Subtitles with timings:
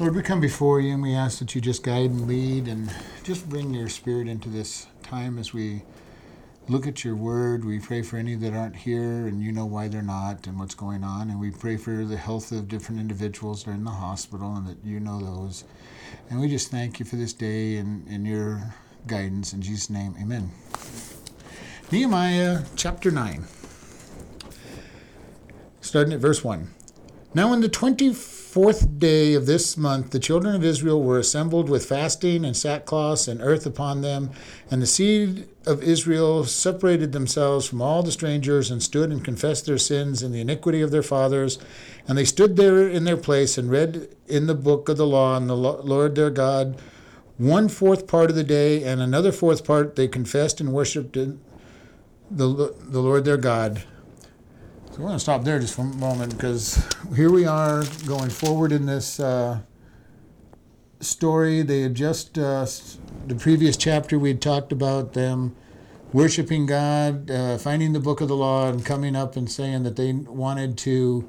[0.00, 2.90] Lord, we come before you and we ask that you just guide and lead and
[3.22, 5.82] just bring your spirit into this time as we
[6.68, 7.66] look at your word.
[7.66, 10.74] We pray for any that aren't here and you know why they're not and what's
[10.74, 11.28] going on.
[11.28, 14.66] And we pray for the health of different individuals that are in the hospital and
[14.68, 15.64] that you know those.
[16.30, 18.72] And we just thank you for this day and, and your
[19.06, 19.52] guidance.
[19.52, 20.50] In Jesus' name, amen.
[21.92, 23.44] Nehemiah chapter 9,
[25.82, 26.70] starting at verse 1.
[27.32, 31.86] Now, in the 24th day of this month, the children of Israel were assembled with
[31.86, 34.30] fasting and sackcloths and earth upon them.
[34.70, 39.66] And the seed of Israel separated themselves from all the strangers and stood and confessed
[39.66, 41.58] their sins and the iniquity of their fathers.
[42.08, 45.36] And they stood there in their place and read in the book of the law
[45.36, 46.80] and the Lord their God
[47.40, 51.38] one fourth part of the day, and another fourth part they confessed and worshipped the,
[52.30, 53.82] the Lord their God.
[54.90, 58.28] So we're going to stop there just for a moment because here we are going
[58.28, 59.60] forward in this uh,
[60.98, 61.62] story.
[61.62, 62.66] They had just, uh,
[63.28, 65.54] the previous chapter, we had talked about them
[66.12, 69.94] worshiping God, uh, finding the book of the law, and coming up and saying that
[69.94, 71.28] they wanted to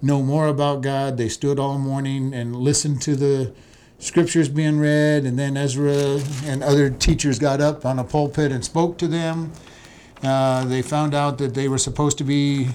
[0.00, 1.16] know more about God.
[1.16, 3.52] They stood all morning and listened to the
[3.98, 8.64] scriptures being read, and then Ezra and other teachers got up on a pulpit and
[8.64, 9.50] spoke to them.
[10.22, 12.68] Uh, they found out that they were supposed to be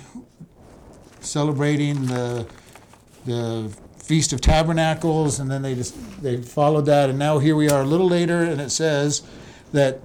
[1.20, 2.47] celebrating the
[3.25, 7.69] the Feast of Tabernacles, and then they just they followed that, and now here we
[7.69, 9.22] are a little later, and it says
[9.72, 10.02] that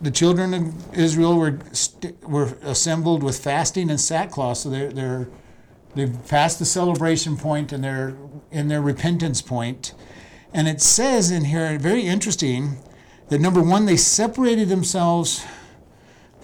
[0.00, 1.58] the children of Israel were
[2.22, 5.28] were assembled with fasting and sackcloth, so they're they're
[5.94, 8.16] they've passed the celebration point and they're
[8.50, 9.94] in their repentance point.
[10.52, 12.78] And it says in here, very interesting,
[13.28, 15.44] that number one, they separated themselves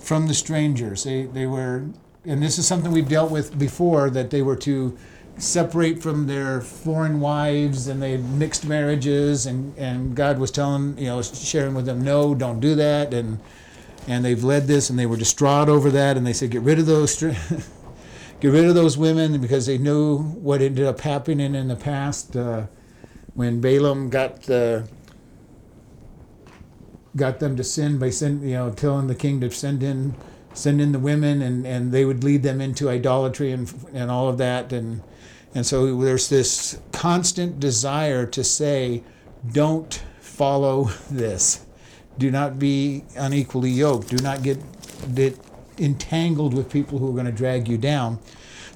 [0.02, 1.04] from the strangers.
[1.04, 1.84] They, they were,
[2.24, 4.96] and this is something we've dealt with before, that they were to
[5.38, 10.98] separate from their foreign wives and they had mixed marriages and, and God was telling,
[10.98, 13.14] you know, sharing with them, no, don't do that.
[13.14, 13.38] And,
[14.06, 16.78] and they've led this and they were distraught over that and they said, get rid
[16.78, 17.16] of those,
[18.40, 22.36] get rid of those women because they knew what ended up happening in the past.
[22.36, 22.66] Uh,
[23.34, 24.86] when Balaam got the
[27.16, 30.14] got them to sin by send, you know telling the king to send in
[30.54, 34.28] send in the women and, and they would lead them into idolatry and and all
[34.28, 34.72] of that.
[34.72, 35.02] And
[35.54, 39.02] and so there's this constant desire to say
[39.52, 41.66] don't follow this.
[42.18, 44.08] Do not be unequally yoked.
[44.08, 44.58] Do not get,
[45.14, 45.38] get
[45.78, 48.18] entangled with people who are going to drag you down.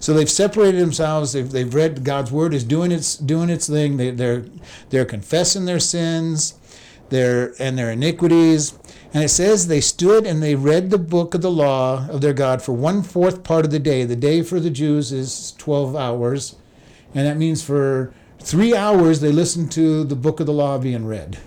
[0.00, 1.32] So they've separated themselves.
[1.32, 3.96] They've, they've read God's word is doing its doing its thing.
[3.96, 4.44] They, they're
[4.90, 6.54] they're confessing their sins,
[7.10, 8.78] their and their iniquities.
[9.14, 12.34] And it says they stood and they read the book of the law of their
[12.34, 14.04] God for one fourth part of the day.
[14.04, 16.56] The day for the Jews is twelve hours,
[17.14, 21.06] and that means for three hours they listened to the book of the law being
[21.06, 21.38] read,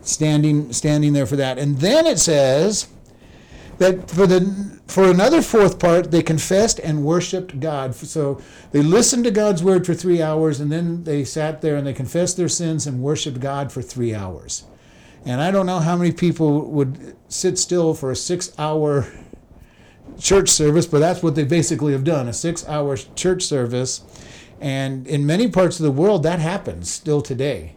[0.00, 1.58] standing standing there for that.
[1.58, 2.88] And then it says
[3.78, 7.94] that for the for another fourth part they confessed and worshiped god.
[7.94, 8.40] So
[8.72, 11.94] they listened to god's word for three hours and then they sat there and they
[11.94, 14.64] confessed their sins and worshiped god for three hours.
[15.24, 19.06] And i don't know how many people would sit still for a six hour
[20.18, 24.02] church service but that's what they basically have done a six hour church service.
[24.60, 27.76] And in many parts of the world that happens still today.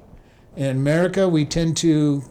[0.55, 2.23] In america we tend to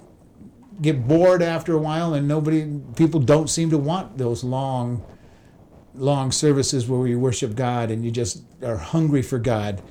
[0.80, 5.04] get bored after a while, and nobody, people don't seem to want those long,
[5.94, 9.82] long services where we worship God and you just are hungry for God.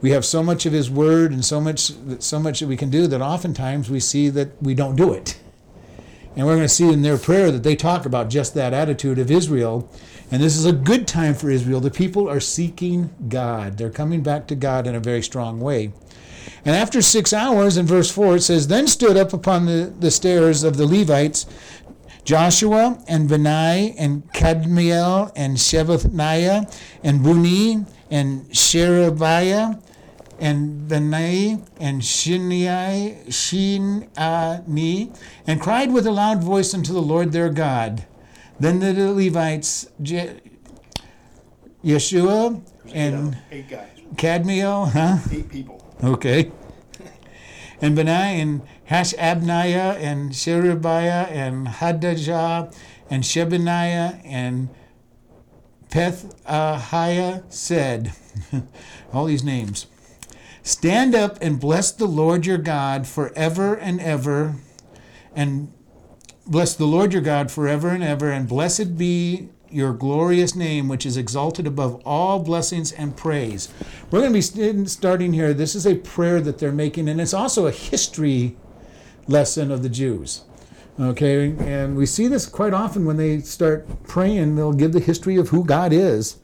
[0.00, 2.90] We have so much of His Word and so much, so much that we can
[2.90, 5.38] do that oftentimes we see that we don't do it.
[6.36, 9.18] And we're going to see in their prayer that they talk about just that attitude
[9.18, 9.90] of Israel.
[10.30, 11.80] And this is a good time for Israel.
[11.80, 13.76] The people are seeking God.
[13.76, 15.92] They're coming back to God in a very strong way.
[16.64, 20.10] And after six hours, in verse 4, it says, Then stood up upon the, the
[20.10, 21.46] stairs of the Levites
[22.24, 26.70] Joshua and Benai and Kadmiel and Shebaniah
[27.02, 29.80] and Buni and Sherebiah
[30.38, 35.16] and Benai and Shinai, Shinani,
[35.46, 38.06] and cried with a loud voice unto the Lord their God.
[38.60, 40.38] Then the Levites, Je-
[41.84, 42.60] Yeshua
[42.92, 43.38] and
[44.16, 45.18] Kadmiel, huh?
[45.32, 45.82] Eight people.
[46.02, 46.52] Okay.
[47.80, 52.74] And Benai and Hashabniah and Sherebiah and Hadajah
[53.10, 54.68] and Shebaniah and
[55.90, 58.12] Pethahiah said,
[59.12, 59.86] all these names,
[60.68, 64.56] Stand up and bless the Lord your God forever and ever,
[65.34, 65.72] and
[66.46, 71.04] bless the Lord your God forever and ever, and blessed be your glorious name, which
[71.04, 73.68] is exalted above all blessings and praise.
[74.10, 75.52] We're going to be starting here.
[75.52, 78.56] This is a prayer that they're making, and it's also a history
[79.26, 80.42] lesson of the Jews.
[81.00, 85.36] Okay, and we see this quite often when they start praying, they'll give the history
[85.36, 86.38] of who God is.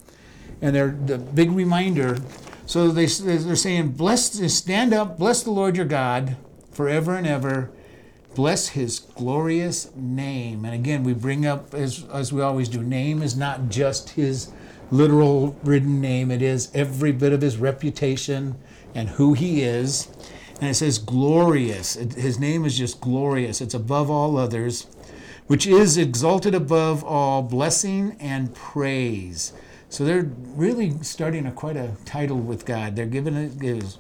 [0.62, 2.18] And they're the big reminder.
[2.64, 6.36] So they, they're saying, Bless, stand up, bless the Lord your God
[6.70, 7.70] forever and ever.
[8.34, 10.64] Bless his glorious name.
[10.64, 14.52] And again, we bring up, as, as we always do, name is not just his
[14.90, 18.56] literal written name, it is every bit of his reputation
[18.94, 20.08] and who he is
[20.60, 21.96] and it says glorious.
[21.96, 23.60] It, his name is just glorious.
[23.60, 24.86] It's above all others,
[25.46, 29.52] which is exalted above all blessing and praise.
[29.88, 32.96] So they're really starting a quite a title with God.
[32.96, 33.98] They're giving it is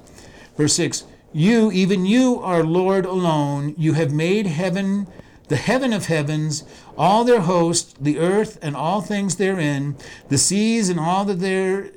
[0.56, 1.04] verse six.
[1.34, 3.74] You, even you, are Lord alone.
[3.76, 5.08] You have made heaven,
[5.48, 6.62] the heaven of heavens,
[6.96, 9.96] all their host, the earth and all things therein,
[10.28, 11.90] the seas and all that there,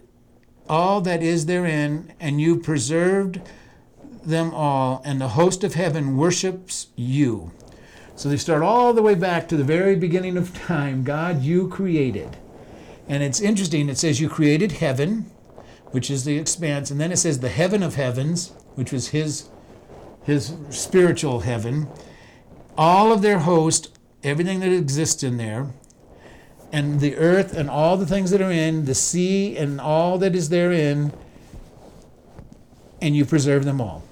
[0.67, 3.39] all that is therein, and you preserved
[4.25, 7.51] them all, and the host of heaven worships you.
[8.15, 11.03] So they start all the way back to the very beginning of time.
[11.03, 12.37] God, you created.
[13.07, 15.31] And it's interesting, it says you created heaven,
[15.91, 19.49] which is the expanse, and then it says the heaven of heavens, which was his
[20.23, 21.87] his spiritual heaven,
[22.77, 25.67] all of their host, everything that exists in there,
[26.71, 30.35] and the earth and all the things that are in, the sea and all that
[30.35, 31.13] is therein,
[33.01, 34.03] and you preserve them all.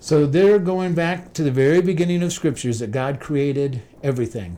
[0.00, 4.56] So they're going back to the very beginning of scriptures that God created everything.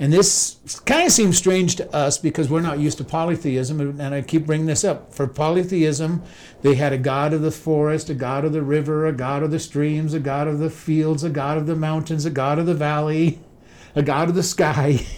[0.00, 3.80] And this kind of seems strange to us because we're not used to polytheism.
[3.80, 5.12] And I keep bringing this up.
[5.12, 6.22] For polytheism,
[6.62, 9.50] they had a god of the forest, a god of the river, a god of
[9.50, 12.66] the streams, a god of the fields, a god of the mountains, a god of
[12.66, 13.40] the valley,
[13.96, 15.04] a god of the sky.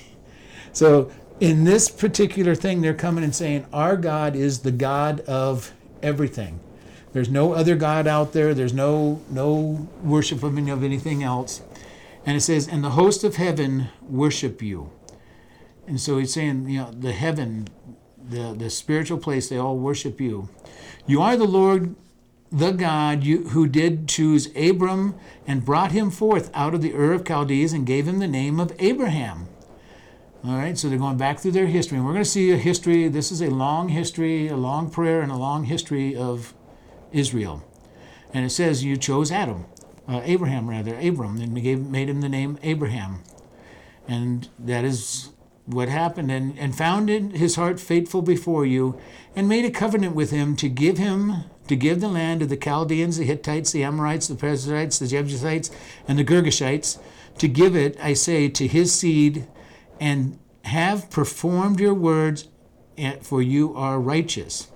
[0.72, 1.10] So
[1.40, 5.72] in this particular thing, they're coming and saying, Our God is the God of
[6.02, 6.60] everything.
[7.12, 8.54] There's no other God out there.
[8.54, 11.62] There's no no worship of any of anything else.
[12.30, 14.92] And it says, and the host of heaven worship you.
[15.88, 17.66] And so he's saying, you know, the heaven,
[18.16, 20.48] the, the spiritual place, they all worship you.
[21.08, 21.96] You are the Lord,
[22.52, 27.14] the God you, who did choose Abram and brought him forth out of the Ur
[27.14, 29.48] of Chaldees and gave him the name of Abraham.
[30.44, 31.96] All right, so they're going back through their history.
[31.96, 33.08] And we're going to see a history.
[33.08, 36.54] This is a long history, a long prayer, and a long history of
[37.10, 37.64] Israel.
[38.32, 39.64] And it says you chose Adam,
[40.10, 43.22] uh, Abraham rather, Abram, and gave, made him the name Abraham.
[44.08, 45.30] And that is
[45.66, 48.98] what happened, and, and found in his heart faithful before you,
[49.36, 52.56] and made a covenant with him to give him to give the land to the
[52.56, 55.70] Chaldeans, the Hittites, the Amorites, the Perizzites, the Jebusites,
[56.08, 56.98] and the Girgashites,
[57.38, 59.46] to give it, I say, to his seed,
[60.00, 62.48] and have performed your words,
[63.22, 64.66] for you are righteous.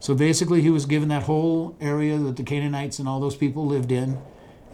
[0.00, 3.64] So basically, he was given that whole area that the Canaanites and all those people
[3.64, 4.18] lived in.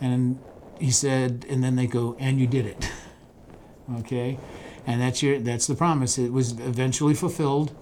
[0.00, 0.38] And
[0.78, 2.90] he said, and then they go, and you did it.
[4.00, 4.38] okay?
[4.86, 6.18] And that's your that's the promise.
[6.18, 7.72] It was eventually fulfilled.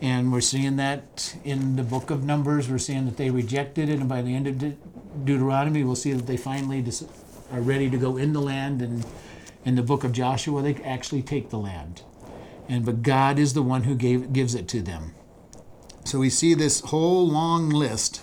[0.00, 2.68] And we're seeing that in the book of Numbers.
[2.68, 4.00] We're seeing that they rejected it.
[4.00, 4.76] And by the end of De-
[5.24, 7.04] Deuteronomy, we'll see that they finally dis-
[7.52, 8.82] are ready to go in the land.
[8.82, 9.06] And
[9.64, 12.02] in the book of Joshua, they actually take the land.
[12.68, 15.14] And but God is the one who gave gives it to them.
[16.04, 18.22] So we see this whole long list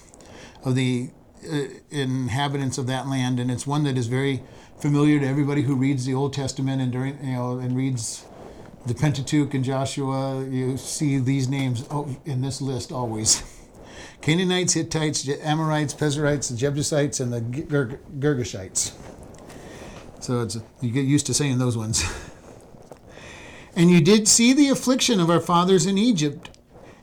[0.65, 1.11] of the
[1.47, 4.43] Uh, inhabitants of that land, and it's one that is very
[4.77, 8.25] familiar to everybody who reads the Old Testament and during you know and reads
[8.85, 10.45] the Pentateuch and Joshua.
[10.45, 13.41] You see these names oh, in this list always.
[14.21, 18.91] Canaanites, Hittites, Amorites, Perizzites, the Jebusites, and the Girgashites.
[20.19, 22.03] So it's you get used to saying those ones.
[23.77, 26.49] and you did see the affliction of our fathers in Egypt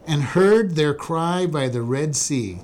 [0.06, 2.60] and heard their cry by the Red Sea.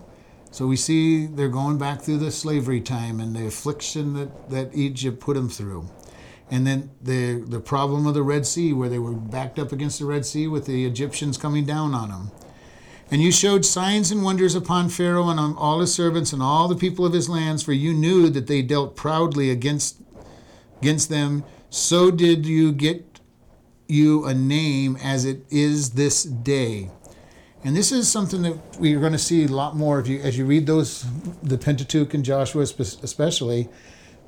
[0.53, 4.75] So we see they're going back through the slavery time and the affliction that, that
[4.75, 5.89] Egypt put them through.
[6.51, 9.99] And then the, the problem of the Red Sea, where they were backed up against
[9.99, 12.31] the Red Sea with the Egyptians coming down on them.
[13.11, 16.69] And you showed signs and wonders upon Pharaoh and on all his servants and all
[16.69, 20.03] the people of his lands, for you knew that they dealt proudly against,
[20.81, 21.45] against them.
[21.71, 23.13] So did you get
[23.89, 26.91] you a name as it is this day.
[27.65, 30.19] And this is something that we are going to see a lot more if you,
[30.21, 31.07] as you read those,
[31.43, 33.69] the Pentateuch and Joshua especially.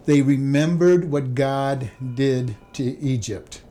[0.05, 3.63] They remembered what God did to Egypt,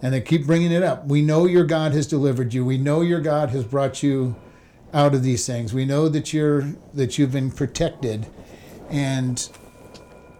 [0.00, 1.06] and they keep bringing it up.
[1.06, 2.64] We know your God has delivered you.
[2.64, 4.34] We know your God has brought you
[4.92, 5.72] out of these things.
[5.72, 8.26] We know that you're that you've been protected,
[8.88, 9.48] and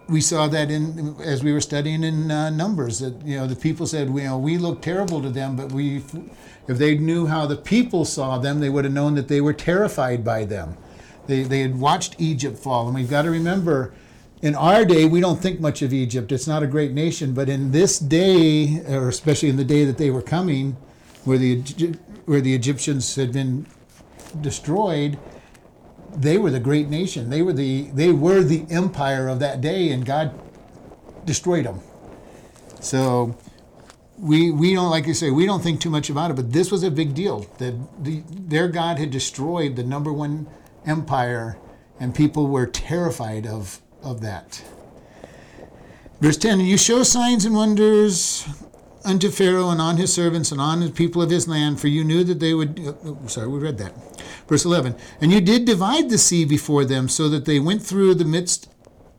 [0.07, 3.55] we saw that in as we were studying in uh, Numbers that you know the
[3.55, 6.03] people said you know we look terrible to them, but we
[6.67, 9.53] if they knew how the people saw them, they would have known that they were
[9.53, 10.77] terrified by them.
[11.27, 13.93] They they had watched Egypt fall, and we've got to remember.
[14.41, 16.29] In our day, we don't think much of Egypt.
[16.33, 19.97] It's not a great nation, but in this day, or especially in the day that
[19.97, 20.75] they were coming,
[21.23, 21.61] where the
[22.25, 23.65] where the Egyptians had been
[24.41, 25.17] destroyed,
[26.15, 27.29] they were the great nation.
[27.29, 30.39] They were the they were the empire of that day, and God
[31.25, 31.81] destroyed them.
[32.79, 33.35] So
[34.17, 36.71] we we don't like you say we don't think too much about it, but this
[36.71, 40.47] was a big deal that the, their God had destroyed the number one
[40.85, 41.57] empire,
[41.99, 44.63] and people were terrified of of that.
[46.19, 48.47] Verse 10 You show signs and wonders
[49.03, 52.03] unto Pharaoh and on his servants and on the people of his land, for you
[52.03, 52.79] knew that they would.
[53.03, 53.93] Oh, sorry, we read that.
[54.47, 58.15] Verse 11 And you did divide the sea before them, so that they went through
[58.15, 58.69] the midst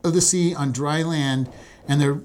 [0.03, 1.49] of the sea on dry land,
[1.87, 2.21] and their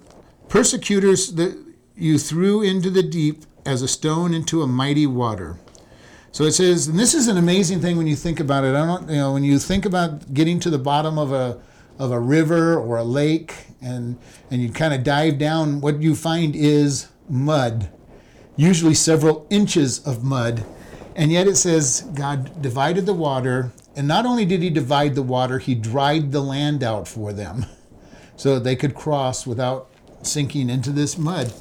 [0.49, 1.57] persecutors that
[1.97, 5.59] you threw into the deep as a stone into a mighty water.
[6.33, 8.75] So it says, and this is an amazing thing when you think about it.
[8.75, 11.61] I don't, you know, when you think about getting to the bottom of a
[12.01, 14.19] of a river or a lake and
[14.51, 17.91] and you kind of dive down what you find is mud
[18.57, 20.65] usually several inches of mud
[21.21, 25.23] and yet it says god divided the water and not only did he divide the
[25.23, 27.67] water he dried the land out for them
[28.37, 29.89] so they could cross without
[30.23, 31.53] sinking into this mud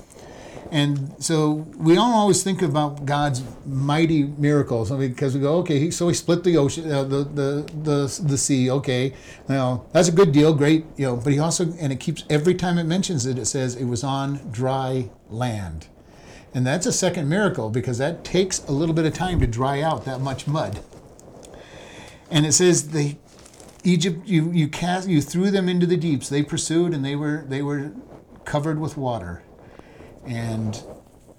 [0.71, 6.07] and so we don't always think about God's mighty miracles because we go, okay, so
[6.07, 8.69] he split the ocean, uh, the, the the the sea.
[8.69, 9.13] Okay,
[9.47, 11.15] now that's a good deal, great, you know.
[11.15, 14.03] But he also, and it keeps every time it mentions it, it says it was
[14.03, 15.87] on dry land,
[16.53, 19.81] and that's a second miracle because that takes a little bit of time to dry
[19.81, 20.79] out that much mud.
[22.31, 23.17] And it says the
[23.83, 26.29] Egypt, you you cast, you threw them into the deeps.
[26.29, 27.91] They pursued, and they were they were
[28.45, 29.43] covered with water
[30.25, 30.83] and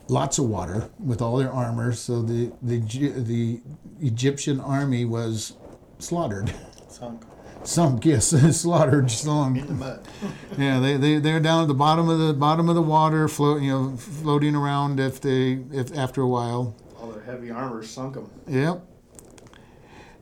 [0.09, 1.93] lots of water with all their armor.
[1.93, 3.61] So the the the
[4.01, 5.55] Egyptian army was
[5.99, 6.55] slaughtered.
[6.89, 7.25] Sunk.
[7.65, 8.29] Sunk, yes,
[8.61, 9.59] slaughtered, sunk.
[9.59, 10.09] In the mud.
[10.57, 13.63] Yeah, they they they're down at the bottom of the bottom of the water, float,
[13.63, 16.75] you know, floating around if they if after a while.
[16.99, 18.31] All their heavy armor sunk them.
[18.49, 18.87] Yep.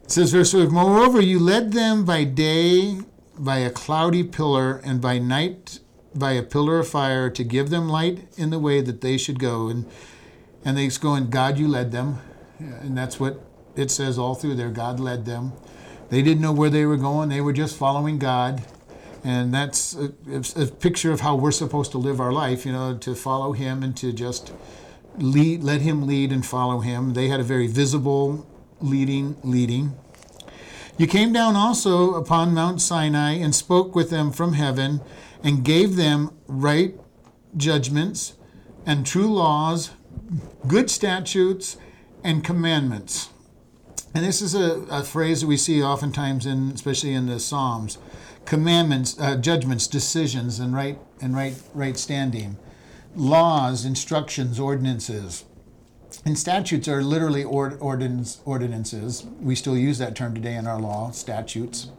[0.05, 3.01] It says verse 5, Moreover, you led them by day
[3.39, 5.81] by a cloudy pillar, and by night
[6.15, 9.39] by a pillar of fire to give them light in the way that they should
[9.39, 9.69] go.
[9.69, 9.87] And
[10.65, 12.19] and they go, and God, you led them.
[12.59, 13.41] And that's what
[13.77, 14.71] it says all through there.
[14.71, 15.53] God led them.
[16.11, 17.29] They didn't know where they were going.
[17.29, 18.63] They were just following God.
[19.25, 20.13] And that's a,
[20.57, 23.83] a picture of how we're supposed to live our life, you know, to follow Him
[23.83, 24.53] and to just
[25.19, 27.15] lead, let Him lead and follow Him.
[27.15, 28.47] They had a very visible
[28.81, 29.97] leading, leading.
[30.97, 35.01] You came down also upon Mount Sinai and spoke with them from heaven
[35.45, 36.99] and gave them right
[37.57, 38.35] judgments
[38.87, 39.91] and true laws,
[40.67, 41.77] good statutes,
[42.25, 43.29] and commandments.
[44.15, 47.99] And this is a, a phrase that we see oftentimes in, especially in the Psalms,
[48.45, 52.57] commandments, uh, judgments, decisions, and right and right right standing,
[53.15, 55.45] laws, instructions, ordinances.
[56.25, 59.27] And statutes are literally ordinance, ordinances.
[59.41, 61.91] We still use that term today in our law, statutes.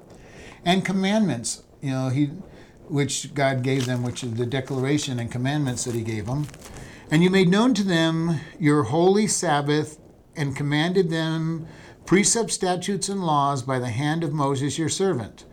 [0.65, 1.63] And commandments.
[1.81, 2.31] You know, he
[2.89, 6.47] which God gave them, which is the declaration and commandments that He gave them.
[7.11, 9.99] And you made known to them your holy Sabbath
[10.35, 11.67] and commanded them
[12.09, 15.45] precepts, statutes, and laws by the hand of Moses your servant.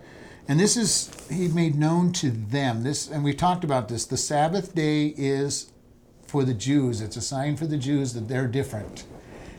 [0.49, 2.83] And this is He made known to them.
[2.83, 4.07] This, and we've talked about this.
[4.07, 5.71] The Sabbath day is
[6.27, 7.03] for the Jews.
[7.03, 9.05] It's a sign for the Jews that they're different.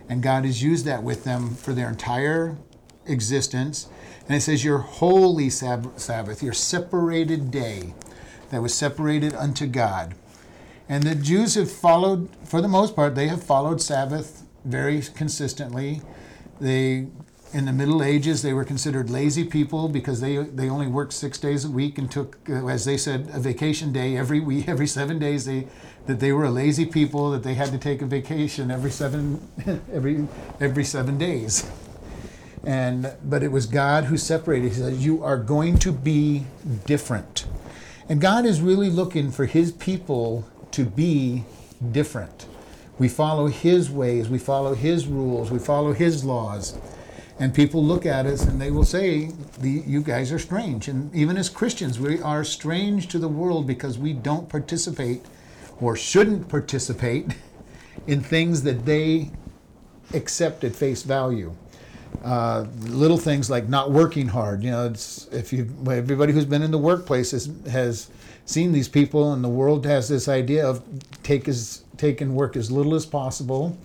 [0.09, 2.57] And God has used that with them for their entire
[3.05, 3.87] existence.
[4.27, 7.93] And it says, Your holy Sabbath, your separated day
[8.49, 10.15] that was separated unto God.
[10.89, 16.01] And the Jews have followed, for the most part, they have followed Sabbath very consistently.
[16.59, 17.07] They,
[17.53, 21.37] in the Middle Ages, they were considered lazy people because they, they only worked six
[21.37, 24.87] days a week and took, uh, as they said, a vacation day every week, every
[24.87, 25.45] seven days.
[25.45, 25.67] They,
[26.05, 29.45] that they were a lazy people, that they had to take a vacation every seven,
[29.93, 30.27] every,
[30.59, 31.69] every seven days
[32.67, 34.69] and but it was God who separated.
[34.69, 36.45] He says, "You are going to be
[36.85, 37.45] different,"
[38.09, 41.45] and God is really looking for His people to be
[41.91, 42.45] different.
[42.97, 46.77] We follow His ways, we follow His rules, we follow His laws,
[47.39, 51.37] and people look at us and they will say, "You guys are strange." And even
[51.37, 55.23] as Christians, we are strange to the world because we don't participate
[55.79, 57.35] or shouldn't participate
[58.07, 59.31] in things that they
[60.13, 61.53] accept at face value.
[62.23, 64.63] Uh, little things like not working hard.
[64.63, 64.85] You know,
[65.31, 68.09] if you everybody who's been in the workplace has, has
[68.47, 70.81] seen these people, and the world has this idea of
[71.21, 73.77] take as take and work as little as possible.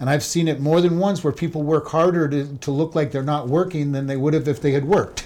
[0.00, 3.10] And I've seen it more than once where people work harder to, to look like
[3.12, 5.24] they're not working than they would have if they had worked.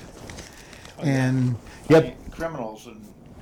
[0.98, 1.56] Oh, and
[1.88, 3.00] yet, Criminals and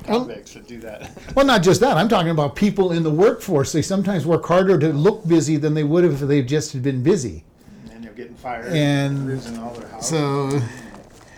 [0.08, 1.10] Well- convicts that do that.
[1.34, 1.96] well, not just that.
[1.96, 3.72] I'm talking about people in the workforce.
[3.72, 6.82] They sometimes work harder to look busy than they would have if they just had
[6.82, 7.44] been busy.
[7.92, 8.72] and they're getting fired.
[8.72, 10.08] And losing all their house.
[10.08, 10.48] So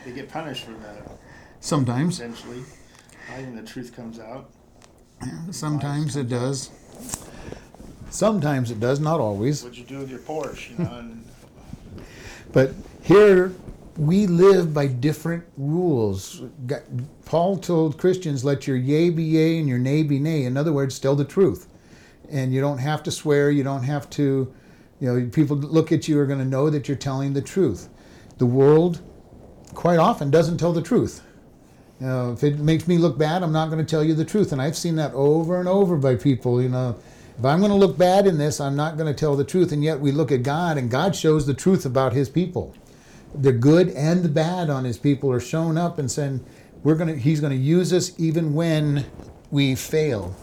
[0.05, 1.11] they get punished for that
[1.61, 2.62] sometimes, essentially.
[3.38, 4.50] The truth comes out.
[5.52, 6.71] sometimes it does.
[8.11, 9.62] Sometimes it does, not always.
[9.62, 11.16] What you do with your Porsche, you know,
[12.52, 13.52] But here
[13.97, 16.42] we live by different rules.
[17.26, 20.42] Paul told Christians, let your yea be yea and your nay be nay.
[20.45, 21.68] In other words, tell the truth.
[22.30, 24.52] And you don't have to swear, you don't have to,
[24.99, 27.88] you know, people look at you are going to know that you're telling the truth.
[28.38, 29.00] The world
[29.75, 31.23] quite often doesn't tell the truth.
[32.00, 34.25] You know, if it makes me look bad, I'm not going to tell you the
[34.25, 34.52] truth.
[34.52, 36.97] And I've seen that over and over by people, you know.
[37.38, 39.73] If I'm going to look bad in this, I'm not going to tell the truth.
[39.73, 42.75] And yet we look at God, and God shows the truth about His people.
[43.35, 46.45] The good and the bad on His people are shown up and saying,
[46.83, 47.17] "We're going to.
[47.17, 49.07] He's going to use us even when
[49.50, 50.35] we fail."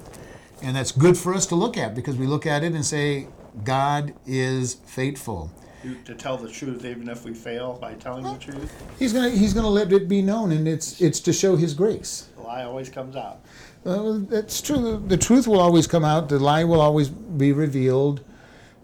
[0.62, 3.28] And that's good for us to look at because we look at it and say,
[3.64, 5.52] "God is faithful."
[5.94, 9.38] To- tell the truth, even if we fail by telling the truth, He's going to.
[9.38, 12.28] He's to let it be known, and it's it's to show His grace.
[12.36, 13.40] the lie always comes out.
[13.86, 15.04] Uh, that's true.
[15.08, 16.30] The truth will always come out.
[16.30, 18.22] The lie will always be revealed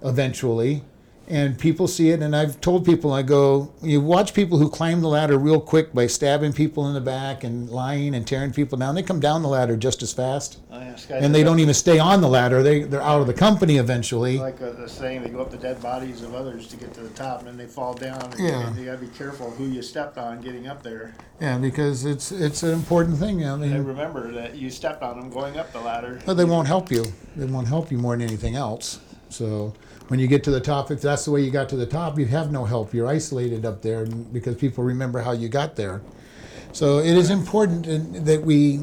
[0.04, 0.84] eventually.
[1.32, 2.22] And people see it.
[2.22, 5.94] And I've told people, I go, you watch people who climb the ladder real quick
[5.94, 8.96] by stabbing people in the back and lying and tearing people down.
[8.96, 10.60] They come down the ladder just as fast.
[10.70, 12.62] Oh, yeah, And they don't even stay on the ladder.
[12.62, 14.40] They, they're out of the company eventually.
[14.40, 17.02] Like uh, the saying, they go up the dead bodies of others to get to
[17.02, 18.22] the top, and then they fall down.
[18.22, 18.76] And Yeah.
[18.76, 21.16] You gotta be careful who you stepped on getting up there.
[21.40, 23.40] Yeah, because it's it's an important thing.
[23.40, 26.20] You I mean, And remember that you stepped on them going up the ladder.
[26.28, 27.06] Well, they won't help you.
[27.38, 29.00] They won't help you more than anything else.
[29.30, 29.74] So
[30.12, 32.20] when you get to the top, if that's the way you got to the top,
[32.20, 32.94] you have no help.
[32.94, 36.02] You're isolated up there because people remember how you got there.
[36.74, 38.82] So it is important that we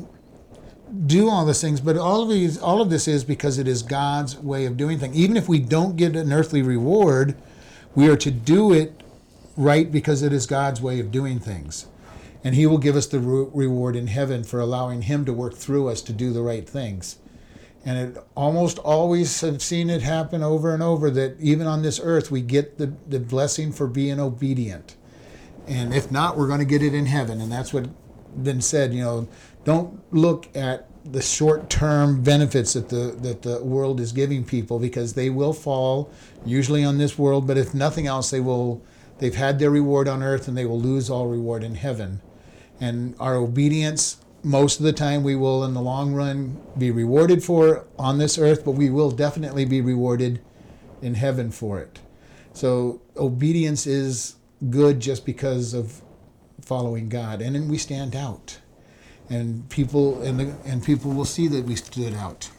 [1.05, 3.83] do all these things, but all of these, all of this is because it is
[3.83, 5.15] God's way of doing things.
[5.19, 7.37] Even if we don't get an earthly reward,
[7.95, 9.03] we are to do it
[9.55, 11.89] right because it is God's way of doing things.
[12.43, 15.57] And He will give us the re- reward in heaven for allowing Him to work
[15.57, 17.19] through us to do the right things.
[17.89, 21.99] And it almost always have seen it happen over and over that even on this
[22.03, 24.95] earth we get the, the blessing for being obedient.
[25.67, 27.41] And if not, we're going to get it in heaven.
[27.41, 27.89] And that's what
[28.45, 29.27] been said, you know,
[29.65, 35.15] don't look at the short-term benefits that the that the world is giving people because
[35.15, 36.13] they will fall
[36.45, 38.83] usually on this world, but if nothing else they will
[39.17, 42.21] they've had their reward on earth and they will lose all reward in heaven.
[42.79, 47.45] And our obedience most of the time we will in the long run be rewarded
[47.45, 50.41] for on this earth, but we will definitely be rewarded
[51.03, 52.01] in heaven for it.
[52.55, 54.37] So obedience is
[54.71, 56.01] good just because of
[56.63, 58.59] following God, and then we stand out,
[59.29, 62.51] and people and the, and people will see that we stood out.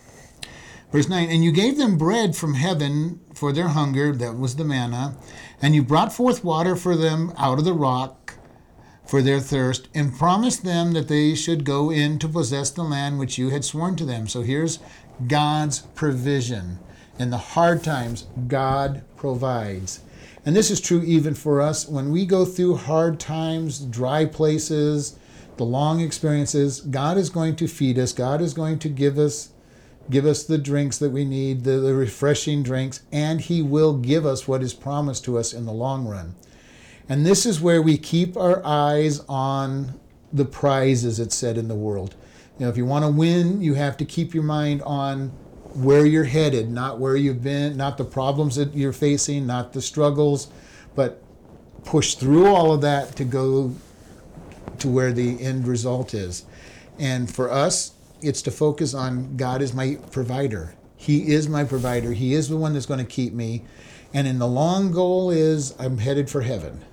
[0.91, 4.63] Verse nine, and you gave them bread from heaven for their hunger, that was the
[4.63, 5.17] manna,
[5.61, 8.28] and you brought forth water for them out of the rock
[9.09, 13.17] for their thirst, and promised them that they should go in to possess the land
[13.17, 14.27] which you had sworn to them.
[14.27, 14.77] So here's
[15.27, 16.77] God's provision.
[17.17, 20.01] In the hard times, God provides.
[20.45, 25.17] And this is true even for us when we go through hard times, dry places,
[25.57, 26.79] the long experiences.
[26.79, 28.13] God is going to feed us.
[28.13, 29.49] God is going to give us
[30.11, 34.25] give us the drinks that we need, the, the refreshing drinks, and He will give
[34.25, 36.35] us what is promised to us in the long run.
[37.09, 39.99] And this is where we keep our eyes on
[40.31, 42.15] the prize, as it's said in the world.
[42.57, 45.29] You know, if you want to win, you have to keep your mind on
[45.73, 49.81] where you're headed, not where you've been, not the problems that you're facing, not the
[49.81, 50.49] struggles,
[50.95, 51.21] but
[51.83, 53.73] push through all of that to go
[54.77, 56.45] to where the end result is.
[56.99, 60.75] And for us, it's to focus on God is my provider.
[60.97, 62.11] He is my provider.
[62.11, 63.63] He is the one that's going to keep me.
[64.13, 66.83] And in the long goal is I'm headed for heaven.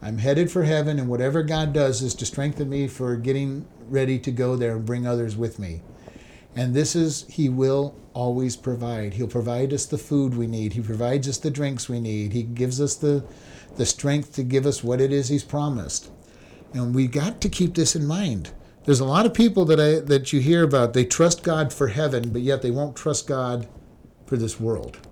[0.00, 4.18] I'm headed for heaven, and whatever God does is to strengthen me for getting ready
[4.20, 5.82] to go there and bring others with me.
[6.54, 9.14] And this is, He will always provide.
[9.14, 10.72] He'll provide us the food we need.
[10.72, 12.32] He provides us the drinks we need.
[12.32, 13.24] He gives us the,
[13.76, 16.10] the strength to give us what it is He's promised.
[16.74, 18.50] And we got to keep this in mind.
[18.84, 20.94] There's a lot of people that I that you hear about.
[20.94, 23.68] They trust God for heaven, but yet they won't trust God
[24.26, 25.07] for this world.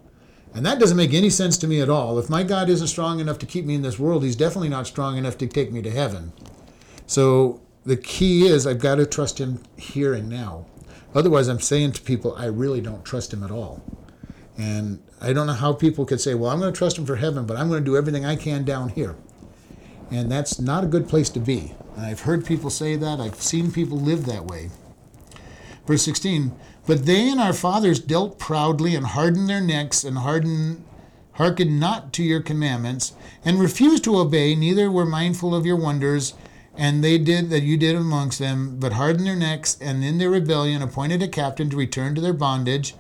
[0.57, 2.19] And that doesn't make any sense to me at all.
[2.19, 4.87] If my God isn't strong enough to keep me in this world, He's definitely not
[4.87, 6.33] strong enough to take me to heaven.
[7.07, 10.65] So the key is I've got to trust Him here and now.
[11.15, 13.83] Otherwise, I'm saying to people, I really don't trust Him at all.
[14.57, 17.17] And I don't know how people could say, well, I'm going to trust Him for
[17.17, 19.15] heaven, but I'm going to do everything I can down here.
[20.11, 21.75] And that's not a good place to be.
[21.99, 24.71] I've heard people say that, I've seen people live that way.
[25.87, 26.53] Verse 16,
[26.87, 30.85] but they and our fathers dealt proudly and hardened their necks and hardened
[31.35, 33.13] hearkened not to your commandments
[33.45, 36.33] and refused to obey neither were mindful of your wonders
[36.77, 40.31] and they did that you did amongst them but hardened their necks and in their
[40.31, 42.95] rebellion appointed a captain to return to their bondage.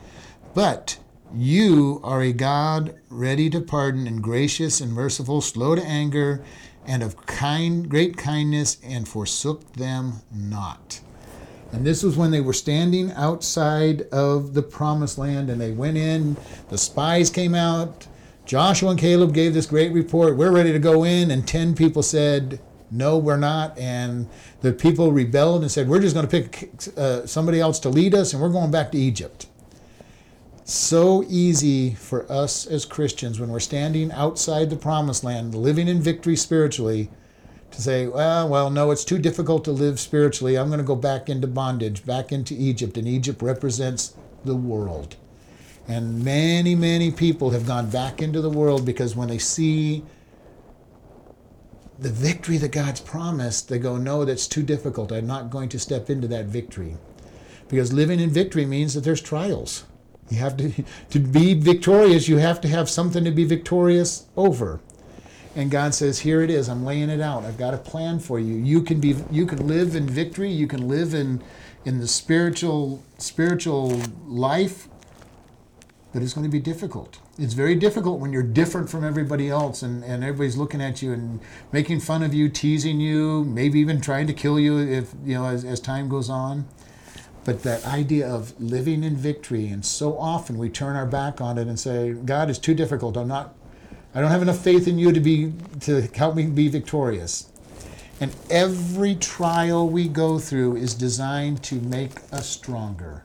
[0.54, 0.98] But
[1.34, 6.42] you are a god ready to pardon and gracious and merciful slow to anger
[6.86, 11.00] and of kind great kindness and forsook them not
[11.76, 15.98] and this was when they were standing outside of the promised land and they went
[15.98, 16.38] in.
[16.70, 18.06] The spies came out.
[18.46, 20.38] Joshua and Caleb gave this great report.
[20.38, 21.30] We're ready to go in.
[21.30, 22.60] And 10 people said,
[22.90, 23.76] No, we're not.
[23.76, 24.26] And
[24.62, 28.14] the people rebelled and said, We're just going to pick uh, somebody else to lead
[28.14, 29.46] us and we're going back to Egypt.
[30.64, 36.00] So easy for us as Christians when we're standing outside the promised land, living in
[36.00, 37.10] victory spiritually
[37.70, 40.56] to say, well, well, no, it's too difficult to live spiritually.
[40.56, 45.16] I'm going to go back into bondage, back into Egypt, and Egypt represents the world.
[45.88, 50.04] And many, many people have gone back into the world because when they see
[51.98, 55.12] the victory that God's promised, they go, no, that's too difficult.
[55.12, 56.96] I'm not going to step into that victory.
[57.68, 59.84] Because living in victory means that there's trials.
[60.28, 60.72] You have to,
[61.10, 64.80] to be victorious, you have to have something to be victorious over
[65.56, 66.68] and God says, "Here it is.
[66.68, 67.44] I'm laying it out.
[67.44, 68.54] I've got a plan for you.
[68.54, 70.52] You can be you can live in victory.
[70.52, 71.42] You can live in
[71.86, 74.86] in the spiritual spiritual life,
[76.12, 77.18] but it's going to be difficult.
[77.38, 81.12] It's very difficult when you're different from everybody else and, and everybody's looking at you
[81.12, 81.40] and
[81.72, 85.46] making fun of you, teasing you, maybe even trying to kill you if you know
[85.46, 86.66] as, as time goes on.
[87.44, 91.56] But that idea of living in victory, and so often we turn our back on
[91.56, 93.16] it and say, God is too difficult.
[93.16, 93.54] I'm not
[94.16, 97.50] I don't have enough faith in you to be to help me be victorious.
[98.18, 103.24] And every trial we go through is designed to make us stronger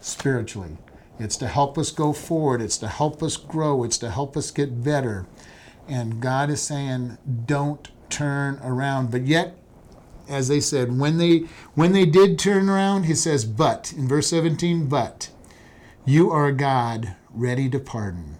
[0.00, 0.78] spiritually.
[1.20, 4.50] It's to help us go forward, it's to help us grow, it's to help us
[4.50, 5.26] get better.
[5.86, 9.12] And God is saying, don't turn around.
[9.12, 9.56] But yet,
[10.28, 14.26] as they said, when they when they did turn around, he says, but in verse
[14.26, 15.30] 17, but
[16.04, 18.38] you are a God ready to pardon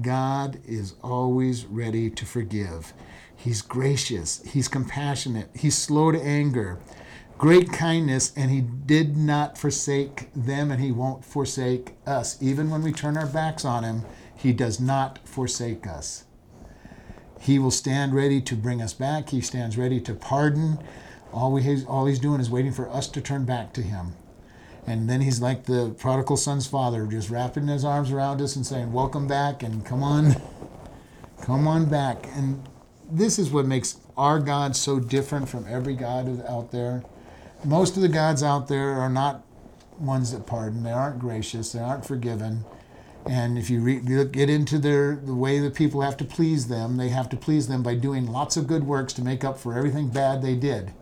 [0.00, 2.92] God is always ready to forgive.
[3.36, 6.78] He's gracious, He's compassionate, He's slow to anger,
[7.36, 12.40] great kindness, and He did not forsake them, and He won't forsake us.
[12.40, 14.02] Even when we turn our backs on Him,
[14.34, 16.24] He does not forsake us.
[17.40, 20.78] He will stand ready to bring us back, He stands ready to pardon.
[21.32, 24.14] All, we, all He's doing is waiting for us to turn back to Him.
[24.86, 28.66] And then he's like the prodigal son's father, just wrapping his arms around us and
[28.66, 30.34] saying, Welcome back and come on,
[31.42, 32.26] come on back.
[32.34, 32.68] And
[33.10, 37.04] this is what makes our God so different from every God out there.
[37.64, 39.44] Most of the gods out there are not
[39.98, 42.64] ones that pardon, they aren't gracious, they aren't forgiven.
[43.24, 46.96] And if you re- get into their the way that people have to please them,
[46.96, 49.74] they have to please them by doing lots of good works to make up for
[49.74, 50.92] everything bad they did.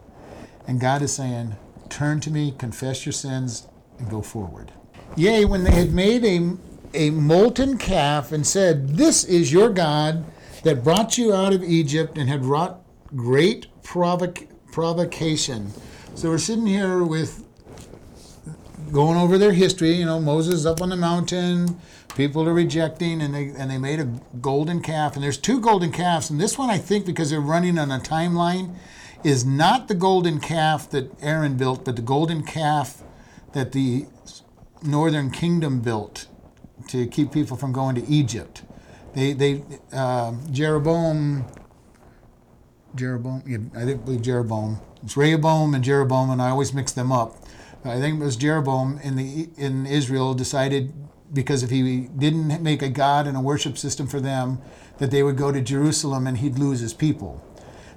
[0.67, 1.57] And God is saying,
[1.89, 3.67] Turn to me, confess your sins,
[4.01, 4.73] and go forward.
[5.17, 6.57] Yea, when they had made a,
[6.95, 10.25] a molten calf and said, This is your God
[10.63, 12.81] that brought you out of Egypt and had wrought
[13.15, 15.73] great provoc- provocation.
[16.15, 17.45] So we're sitting here with
[18.93, 19.93] going over their history.
[19.93, 21.81] You know, Moses up on the mountain,
[22.17, 25.15] people are rejecting, and they and they made a golden calf.
[25.15, 27.99] And there's two golden calves, and this one I think because they're running on a
[27.99, 28.75] timeline
[29.23, 33.03] is not the golden calf that Aaron built, but the golden calf
[33.53, 34.07] that the
[34.83, 36.27] northern kingdom built
[36.89, 38.63] to keep people from going to Egypt.
[39.15, 41.45] They, they, uh, Jeroboam,
[42.95, 44.81] Jeroboam, yeah, I think believe Jeroboam.
[45.03, 47.37] It's Rehoboam and Jeroboam, and I always mix them up.
[47.85, 50.93] I think it was Jeroboam in the in Israel decided
[51.33, 54.61] because if he didn't make a god and a worship system for them,
[54.99, 57.43] that they would go to Jerusalem and he'd lose his people.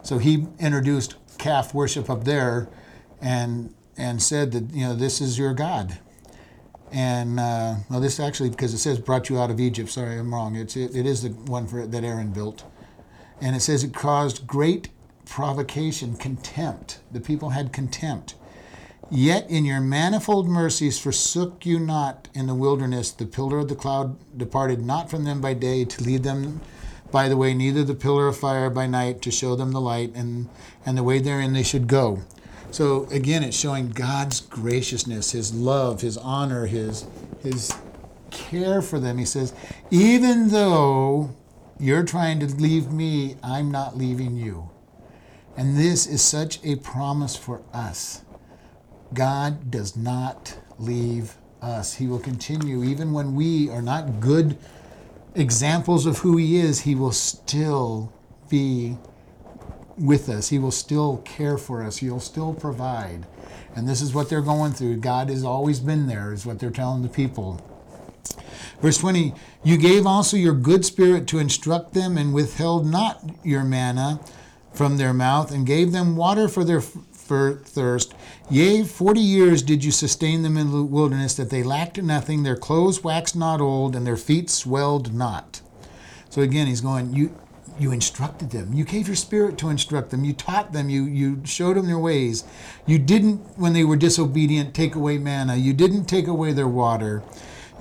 [0.02, 2.70] So he introduced calf worship up there,
[3.22, 6.00] and and said that you know this is your God.
[6.92, 9.90] And uh, well, this actually because it says brought you out of Egypt.
[9.90, 10.56] Sorry, I'm wrong.
[10.56, 12.64] It's it, it is the one for that Aaron built,
[13.42, 14.90] and it says it caused great
[15.26, 17.00] provocation, contempt.
[17.12, 18.36] The people had contempt,
[19.10, 23.12] Yet in your manifold mercies forsook you not in the wilderness.
[23.12, 26.62] The pillar of the cloud departed not from them by day to lead them
[27.14, 30.12] by the way, neither the pillar of fire by night to show them the light
[30.16, 30.50] and,
[30.84, 32.24] and the way therein they should go.
[32.74, 37.06] So again, it's showing God's graciousness, His love, His honor, His
[37.44, 37.72] His
[38.32, 39.20] care for them.
[39.20, 39.54] He says,
[39.92, 41.36] even though
[41.80, 44.72] you're trying to leave me, I'm not leaving you.
[45.56, 48.24] And this is such a promise for us.
[49.14, 51.94] God does not leave us.
[51.94, 54.58] He will continue, even when we are not good
[55.36, 58.12] examples of who He is, He will still
[58.50, 58.98] be
[59.98, 60.50] with us.
[60.50, 61.98] He will still care for us.
[61.98, 63.26] He'll still provide.
[63.76, 64.98] And this is what they're going through.
[64.98, 67.62] God has always been there, is what they're telling the people.
[68.82, 73.64] Verse 20 You gave also your good spirit to instruct them, and withheld not your
[73.64, 74.20] manna
[74.74, 78.14] from their mouth, and gave them water for their for thirst.
[78.50, 82.58] Yea, forty years did you sustain them in the wilderness, that they lacked nothing, their
[82.58, 85.62] clothes waxed not old, and their feet swelled not.
[86.30, 87.36] So again, he's going, You
[87.80, 88.74] you instructed them.
[88.74, 90.24] You gave your spirit to instruct them.
[90.24, 90.90] You taught them.
[90.90, 92.44] You you showed them their ways.
[92.86, 95.56] You didn't, when they were disobedient, take away manna.
[95.56, 97.24] You didn't take away their water.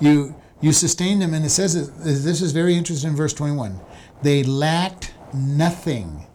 [0.00, 3.81] You you sustained them, and it says this is very interesting in verse 21.
[4.22, 6.26] They lacked nothing.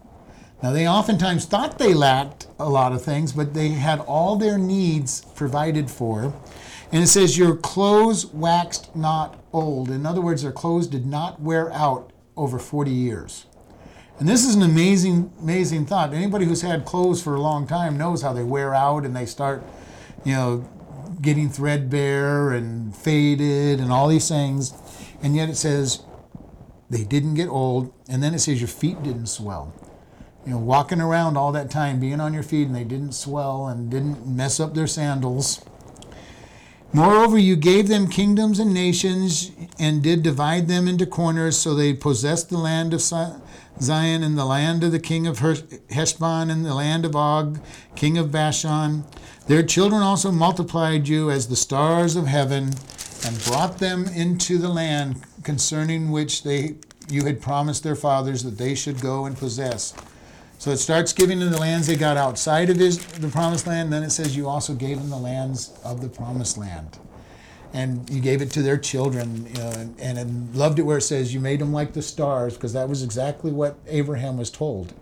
[0.62, 4.58] Now, they oftentimes thought they lacked a lot of things, but they had all their
[4.58, 6.34] needs provided for.
[6.92, 9.90] And it says, Your clothes waxed not old.
[9.90, 13.47] In other words, their clothes did not wear out over 40 years.
[14.20, 16.14] And this is an amazing, amazing thought.
[16.14, 19.26] Anybody who's had clothes for a long time knows how they wear out and they
[19.26, 19.64] start,
[20.26, 20.68] you know,
[21.22, 24.74] getting threadbare and faded and all these things.
[25.22, 26.04] And yet it says
[26.90, 27.94] they didn't get old.
[28.10, 29.74] And then it says your feet didn't swell
[30.48, 33.68] you know, walking around all that time, being on your feet, and they didn't swell
[33.68, 35.62] and didn't mess up their sandals.
[36.94, 41.94] Moreover, you gave them kingdoms and nations, and did divide them into corners, so they
[41.94, 43.02] possessed the land of
[43.80, 47.60] Sihon and the land of the king of Heshbon and the land of Og,
[47.96, 49.04] king of Bashan.
[49.48, 52.74] Their children also multiplied you as the stars of heaven,
[53.26, 56.76] and brought them into the land concerning which they
[57.10, 59.94] you had promised their fathers that they should go and possess.
[60.60, 63.94] So it starts giving them the lands they got outside of his, the promised land.
[63.94, 67.00] Then it says you also gave them the lands of the promised land.
[67.74, 71.02] And you gave it to their children, you know, and, and, loved it where it
[71.02, 74.94] says you made them like the stars, because that was exactly what Abraham was told.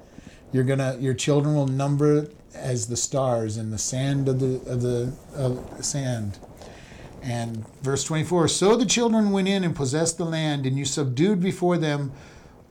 [0.51, 4.81] You're gonna, your children will number as the stars in the sand of the of
[4.81, 6.39] the of sand.
[7.21, 11.41] And verse 24 So the children went in and possessed the land, and you subdued
[11.41, 12.11] before them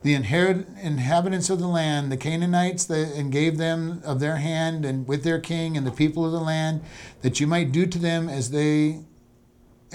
[0.03, 4.85] the inherit, inhabitants of the land, the Canaanites, the, and gave them of their hand
[4.85, 6.83] and with their king and the people of the land,
[7.23, 9.01] that you might do to them as they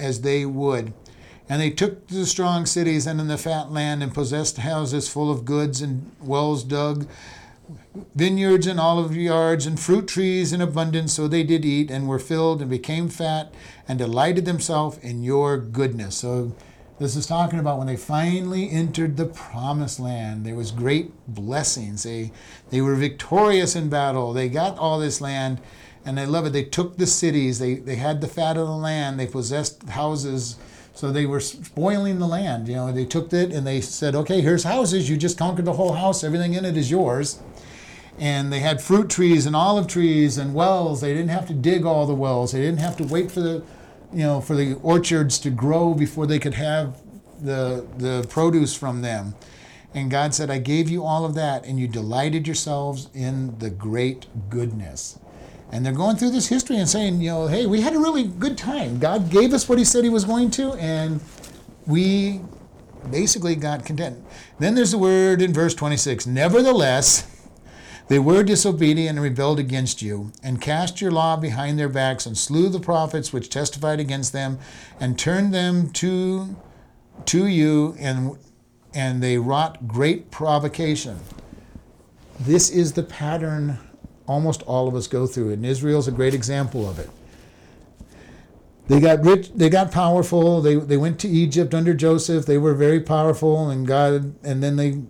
[0.00, 0.92] as they would.
[1.48, 5.30] And they took the strong cities and in the fat land and possessed houses full
[5.30, 7.08] of goods and wells dug,
[8.14, 11.12] vineyards and olive yards and fruit trees in abundance.
[11.12, 13.52] So they did eat and were filled and became fat
[13.88, 16.16] and delighted themselves in your goodness.
[16.16, 16.54] So
[17.00, 20.44] this is talking about when they finally entered the promised land.
[20.44, 22.02] There was great blessings.
[22.02, 22.30] They,
[22.68, 24.32] they were victorious in battle.
[24.32, 25.60] They got all this land,
[26.04, 26.52] and I love it.
[26.52, 27.58] They took the cities.
[27.58, 29.20] They, they had the fat of the land.
[29.20, 30.56] They possessed houses.
[30.94, 32.68] So they were spoiling the land.
[32.68, 35.08] You know, they took it and they said, okay, here's houses.
[35.08, 36.24] You just conquered the whole house.
[36.24, 37.40] Everything in it is yours.
[38.18, 41.00] And they had fruit trees and olive trees and wells.
[41.00, 42.52] They didn't have to dig all the wells.
[42.52, 43.62] They didn't have to wait for the
[44.12, 47.00] you know, for the orchards to grow before they could have
[47.40, 49.34] the, the produce from them.
[49.94, 53.70] And God said, I gave you all of that, and you delighted yourselves in the
[53.70, 55.18] great goodness.
[55.72, 58.24] And they're going through this history and saying, you know, hey, we had a really
[58.24, 58.98] good time.
[58.98, 61.20] God gave us what He said He was going to, and
[61.86, 62.40] we
[63.10, 64.22] basically got content.
[64.58, 67.26] Then there's the word in verse 26 Nevertheless,
[68.08, 72.36] they were disobedient and rebelled against you, and cast your law behind their backs, and
[72.36, 74.58] slew the prophets which testified against them,
[74.98, 76.56] and turned them to,
[77.26, 78.36] to you, and,
[78.92, 81.20] and they wrought great provocation.
[82.40, 83.78] This is the pattern
[84.30, 87.10] almost all of us go through, and Israel's a great example of it.
[88.86, 92.74] They got rich, they got powerful, they, they went to Egypt under Joseph, they were
[92.74, 95.02] very powerful, and God, and then they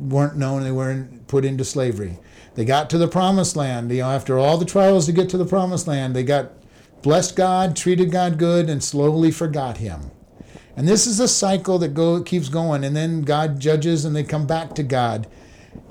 [0.00, 2.18] weren't known, they weren't put into slavery.
[2.54, 3.90] They got to the promised land.
[3.90, 6.52] You know, after all the trials to get to the promised land, they got
[7.02, 10.10] blessed God, treated God good, and slowly forgot Him.
[10.74, 12.84] And this is a cycle that go, keeps going.
[12.84, 15.26] And then God judges and they come back to God.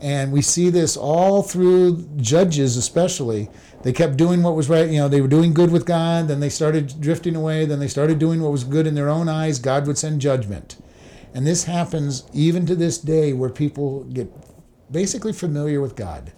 [0.01, 3.49] And we see this all through Judges, especially.
[3.83, 4.89] They kept doing what was right.
[4.89, 7.87] You know, they were doing good with God, then they started drifting away, then they
[7.87, 9.59] started doing what was good in their own eyes.
[9.59, 10.77] God would send judgment.
[11.33, 14.31] And this happens even to this day where people get
[14.91, 16.31] basically familiar with God.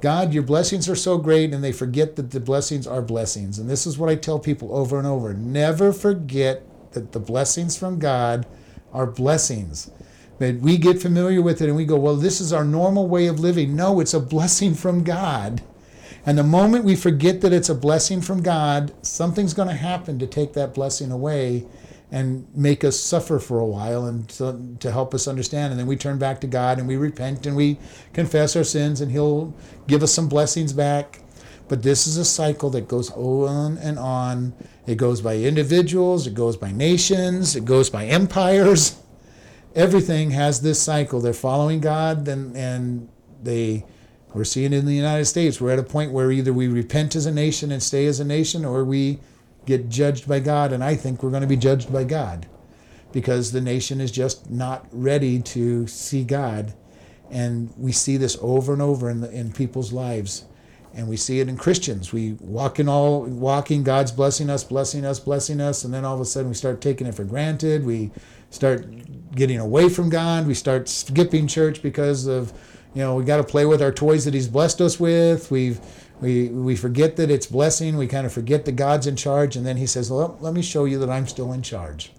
[0.00, 3.60] God, your blessings are so great, and they forget that the blessings are blessings.
[3.60, 7.78] And this is what I tell people over and over never forget that the blessings
[7.78, 8.44] from God
[8.92, 9.90] are blessings.
[10.50, 13.38] We get familiar with it and we go, well, this is our normal way of
[13.38, 13.76] living.
[13.76, 15.62] No, it's a blessing from God.
[16.24, 20.18] And the moment we forget that it's a blessing from God, something's going to happen
[20.18, 21.66] to take that blessing away
[22.12, 25.72] and make us suffer for a while and to, to, help us understand.
[25.72, 27.78] And then we turn back to God and we repent and we
[28.12, 29.54] confess our sins and He'll
[29.86, 31.20] give us some blessings back.
[31.68, 34.52] But this is a cycle that goes on and on.
[34.86, 39.01] It goes by individuals, it goes by nations, it goes by empires.
[39.74, 41.20] Everything has this cycle.
[41.20, 43.08] They're following God and, and
[43.42, 43.84] they
[44.34, 47.26] we're seeing in the United States, we're at a point where either we repent as
[47.26, 49.18] a nation and stay as a nation or we
[49.66, 52.46] get judged by God, and I think we're going to be judged by God
[53.12, 56.72] because the nation is just not ready to see God.
[57.30, 60.44] And we see this over and over in, the, in people's lives.
[60.94, 62.12] And we see it in Christians.
[62.12, 66.14] We walk in all walking, God's blessing us, blessing us, blessing us, and then all
[66.14, 67.84] of a sudden we start taking it for granted.
[67.84, 68.10] We
[68.50, 68.86] start
[69.34, 70.46] getting away from God.
[70.46, 72.52] We start skipping church because of,
[72.94, 75.50] you know, we got to play with our toys that He's blessed us with.
[75.50, 75.80] We've
[76.22, 77.96] we, we forget that it's blessing.
[77.96, 79.56] We kind of forget that God's in charge.
[79.56, 82.12] And then he says, well, let me show you that I'm still in charge.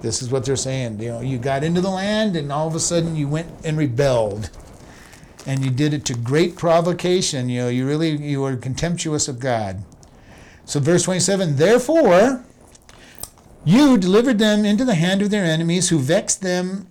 [0.00, 1.00] This is what they're saying.
[1.00, 3.76] You know, you got into the land and all of a sudden you went and
[3.76, 4.48] rebelled.
[5.44, 7.48] And you did it to great provocation.
[7.48, 9.82] You know, you really you were contemptuous of God.
[10.64, 12.44] So verse 27, therefore
[13.64, 16.88] you delivered them into the hand of their enemies who vexed them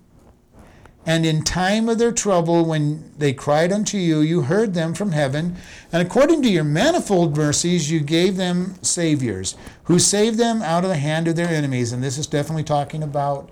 [1.06, 5.14] and in time of their trouble, when they cried unto you, you heard them from
[5.14, 5.56] heaven.
[5.92, 9.56] And according to your manifold mercies, you gave them saviors,
[9.86, 11.92] who saved them out of the hand of their enemies.
[11.92, 13.52] And this is definitely talking about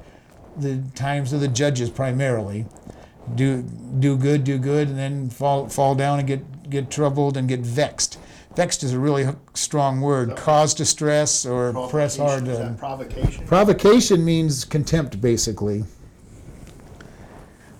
[0.57, 2.67] the times of the judges primarily.
[3.33, 7.47] Do, do good, do good, and then fall, fall down and get, get troubled and
[7.47, 8.19] get vexed.
[8.59, 10.35] Vexed is a really strong word.
[10.35, 12.43] Cause distress or press hard.
[12.43, 13.47] To, provocation?
[13.47, 15.85] Provocation means contempt, basically.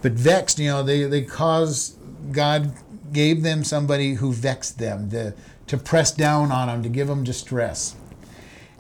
[0.01, 1.97] But vexed, you know, they, they caused,
[2.31, 2.71] God
[3.11, 5.33] gave them somebody who vexed them, to,
[5.67, 7.97] to press down on them, to give them distress.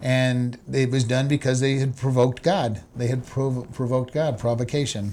[0.01, 2.81] And it was done because they had provoked God.
[2.95, 5.11] They had prov- provoked God, provocation.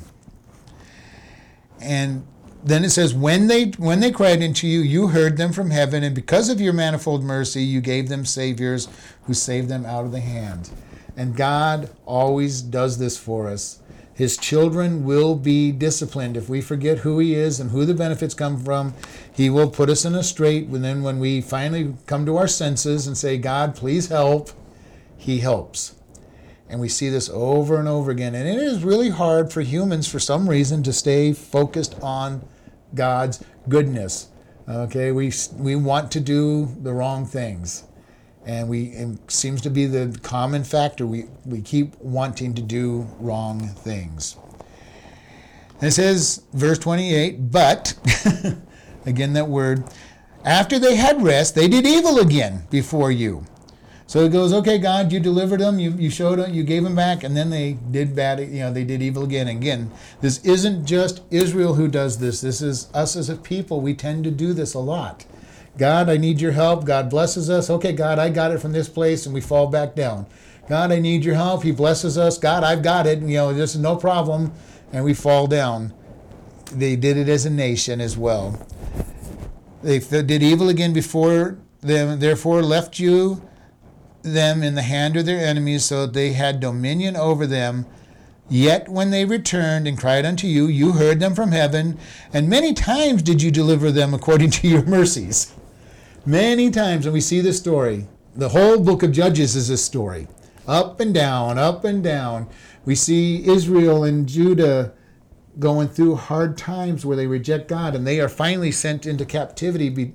[1.81, 2.25] And
[2.67, 6.03] then it says, when they when they cried unto you, you heard them from heaven,
[6.03, 8.89] and because of your manifold mercy, you gave them saviors
[9.25, 10.71] who saved them out of the hand.
[11.17, 13.81] And God always does this for us.
[14.13, 16.37] His children will be disciplined.
[16.37, 18.95] If we forget who He is and who the benefits come from,
[19.33, 20.67] He will put us in a strait.
[20.67, 24.51] And then when we finally come to our senses and say, God, please help,
[25.17, 25.95] He helps.
[26.69, 28.35] And we see this over and over again.
[28.35, 32.43] And it is really hard for humans, for some reason, to stay focused on
[32.97, 34.29] God's goodness.
[34.69, 37.85] Okay, we, we want to do the wrong things
[38.47, 41.07] and we it seems to be the common factor.
[41.07, 44.37] We we keep wanting to do wrong things.
[45.83, 47.93] It says, verse 28, but
[49.07, 49.85] again that word,
[50.45, 53.45] after they had rest, they did evil again before you.
[54.09, 56.95] So it goes, okay, God, you delivered them, you, you showed them, you gave them
[56.95, 59.49] back, and then they did bad, you know, they did evil again.
[59.49, 59.91] And again,
[60.21, 62.41] this isn't just Israel who does this.
[62.41, 63.81] This is us as a people.
[63.81, 65.27] We tend to do this a lot.
[65.77, 66.85] God, I need your help.
[66.85, 67.69] God blesses us.
[67.69, 70.27] Okay, God, I got it from this place, and we fall back down.
[70.69, 71.65] God, I need your help.
[71.65, 72.39] He blesses us.
[72.39, 73.19] God, I've got it.
[73.19, 74.53] You know, this is no problem,
[74.93, 75.93] and we fall down.
[76.73, 78.65] They did it as a nation as well.
[79.83, 83.43] They did evil again before them, therefore left you
[84.31, 87.87] them in the hand of their enemies, so that they had dominion over them.
[88.49, 91.99] Yet when they returned and cried unto you, you heard them from heaven,
[92.33, 95.53] and many times did you deliver them according to your mercies.
[96.25, 100.29] Many times when we see this story, the whole book of Judges is this story.
[100.69, 102.49] Up and down, up and down.
[102.85, 104.93] We see Israel and Judah
[105.59, 110.13] going through hard times where they reject God, and they are finally sent into captivity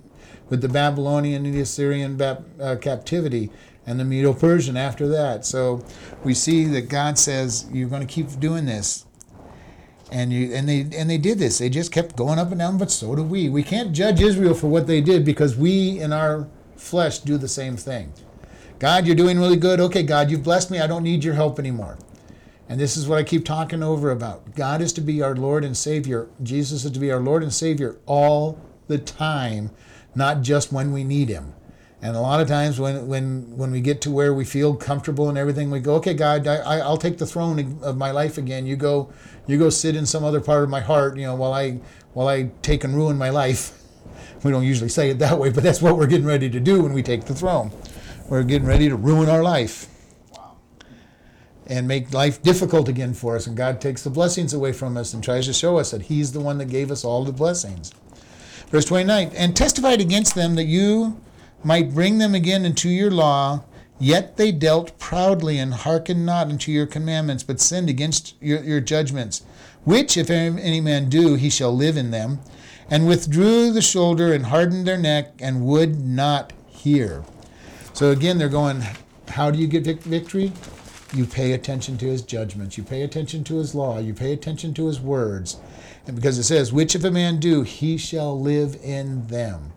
[0.50, 3.50] with the Babylonian and the Assyrian uh, captivity
[3.91, 5.45] and the Medo Persian after that.
[5.45, 5.86] So
[6.23, 9.06] we see that God says, You're going to keep doing this
[10.12, 11.58] and you and they and they did this.
[11.58, 13.50] They just kept going up and down, but so do we.
[13.50, 17.48] We can't judge Israel for what they did because we in our flesh do the
[17.48, 18.13] same thing.
[18.77, 19.79] God, you're doing really good.
[19.79, 20.79] Okay, God, you've blessed me.
[20.79, 21.98] I don't need your help anymore.
[22.67, 24.56] And this is what I keep talking over about.
[24.56, 26.29] God is to be our Lord and Savior.
[26.42, 29.71] Jesus is to be our Lord and Savior all the time,
[30.15, 31.54] not just when we need Him.
[32.04, 35.29] And a lot of times when, when, when we get to where we feel comfortable
[35.29, 38.65] and everything, we go, okay, God, I, I'll take the throne of my life again.
[38.65, 39.13] You go,
[39.45, 41.79] you go sit in some other part of my heart, you know, while I,
[42.13, 43.77] while I take and ruin my life.
[44.43, 46.81] We don't usually say it that way, but that's what we're getting ready to do
[46.81, 47.71] when we take the throne.
[48.27, 49.87] We're getting ready to ruin our life
[51.67, 53.45] and make life difficult again for us.
[53.45, 56.31] And God takes the blessings away from us and tries to show us that He's
[56.31, 57.91] the one that gave us all the blessings.
[58.69, 61.21] Verse 29 And testified against them that you
[61.63, 63.63] might bring them again into your law,
[63.99, 68.81] yet they dealt proudly and hearkened not unto your commandments, but sinned against your, your
[68.81, 69.43] judgments.
[69.83, 72.39] Which, if any man do, he shall live in them.
[72.89, 77.23] And withdrew the shoulder and hardened their neck and would not hear.
[77.93, 78.83] So again, they're going,
[79.29, 80.51] How do you get vic- victory?
[81.13, 82.77] You pay attention to his judgments.
[82.77, 83.99] You pay attention to his law.
[83.99, 85.57] You pay attention to his words.
[86.07, 89.73] And because it says, Which if a man do, he shall live in them.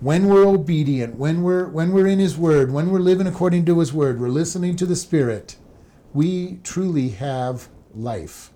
[0.00, 3.80] When we're obedient, when we're when we're in his word, when we're living according to
[3.80, 5.56] his word, we're listening to the Spirit,
[6.14, 8.50] we truly have life.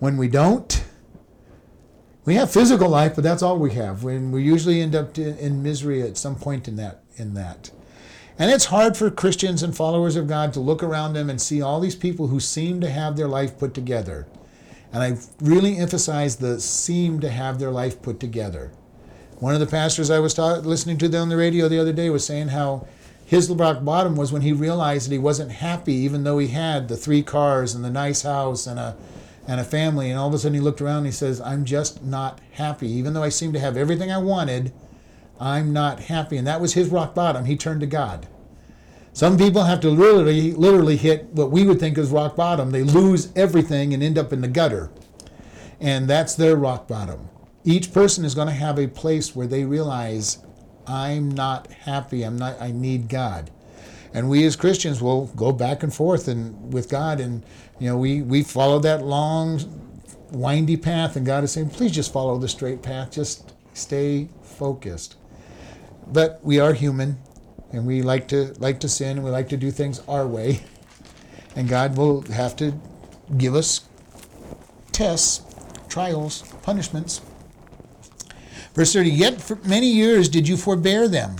[0.00, 0.84] When we don't,
[2.24, 4.02] we have physical life, but that's all we have.
[4.02, 7.70] When we usually end up in, misery at some point in that in that.
[8.36, 11.62] And it's hard for Christians and followers of God to look around them and see
[11.62, 14.26] all these people who seem to have their life put together.
[14.92, 18.72] And I really emphasize the seem to have their life put together.
[19.38, 22.08] One of the pastors I was ta- listening to on the radio the other day
[22.08, 22.86] was saying how
[23.24, 26.88] his rock bottom was when he realized that he wasn't happy, even though he had
[26.88, 28.96] the three cars and the nice house and a
[29.46, 30.10] and a family.
[30.10, 32.90] And all of a sudden he looked around and he says, "I'm just not happy,
[32.90, 34.72] even though I seem to have everything I wanted."
[35.38, 36.36] I'm not happy.
[36.36, 37.44] And that was his rock bottom.
[37.44, 38.26] He turned to God.
[39.12, 42.70] Some people have to literally, literally hit what we would think is rock bottom.
[42.70, 44.90] They lose everything and end up in the gutter.
[45.80, 47.28] And that's their rock bottom.
[47.66, 50.38] Each person is going to have a place where they realize,
[50.86, 52.22] I'm not happy.
[52.22, 53.50] I'm not, I need God.
[54.14, 57.20] And we as Christians will go back and forth and with God.
[57.20, 57.44] And,
[57.78, 59.60] you know, we, we follow that long,
[60.30, 61.16] windy path.
[61.16, 63.10] And God is saying, please just follow the straight path.
[63.10, 65.16] Just stay focused
[66.06, 67.18] but we are human
[67.72, 70.60] and we like to like to sin and we like to do things our way
[71.56, 72.72] and god will have to
[73.36, 73.82] give us
[74.92, 75.42] tests
[75.88, 77.20] trials punishments
[78.76, 81.34] verse 30 yet for many years did you forbear them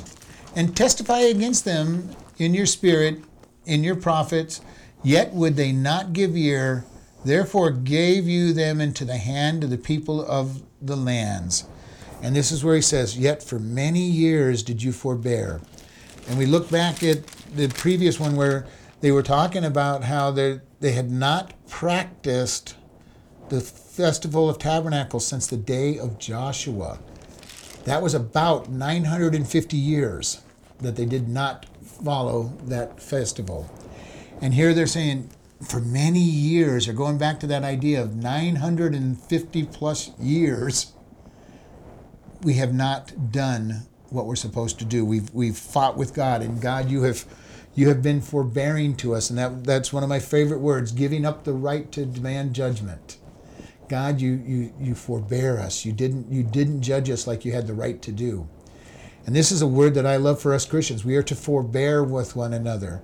[0.57, 3.20] and testify against them in your spirit
[3.64, 4.61] in your prophets
[5.05, 6.84] yet would they not give ear
[7.24, 11.66] therefore gave you them into the hand of the people of the lands
[12.22, 15.61] and this is where he says, Yet for many years did you forbear.
[16.28, 18.66] And we look back at the previous one where
[19.01, 22.74] they were talking about how they had not practiced
[23.49, 26.99] the festival of tabernacles since the day of Joshua.
[27.87, 30.43] That was about 950 years
[30.80, 33.70] that they did not follow that festival.
[34.43, 35.30] And here they're saying,
[35.62, 40.93] for many years, they're going back to that idea of 950 plus years
[42.43, 45.05] we have not done what we're supposed to do.
[45.05, 47.24] We've we've fought with God, and God, you have
[47.74, 51.24] you have been forbearing to us, and that that's one of my favorite words: giving
[51.24, 53.16] up the right to demand judgment.
[53.89, 55.84] God, you you you forbear us.
[55.84, 58.49] You didn't you didn't judge us like you had the right to do.
[59.26, 61.05] And this is a word that I love for us Christians.
[61.05, 63.03] We are to forbear with one another.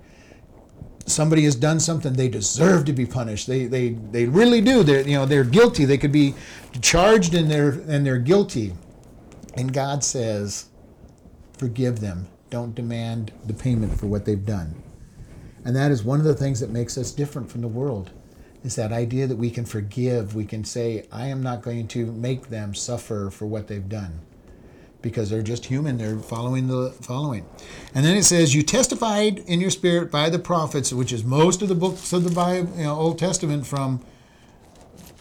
[1.06, 3.46] Somebody has done something; they deserve to be punished.
[3.46, 4.82] They they they really do.
[4.82, 5.84] They're you know they're guilty.
[5.84, 6.34] They could be
[6.80, 8.74] charged, and they're and they're guilty.
[9.54, 10.66] And God says,
[11.58, 12.28] forgive them.
[12.50, 14.82] Don't demand the payment for what they've done.
[15.64, 18.10] And that is one of the things that makes us different from the world.
[18.64, 22.06] Is that idea that we can forgive, we can say, I am not going to
[22.06, 24.20] make them suffer for what they've done.
[25.00, 27.44] Because they're just human, they're following the following.
[27.92, 31.60] And then it says, You testified in your spirit by the prophets, which is most
[31.60, 34.00] of the books of the Bible, you know, Old Testament from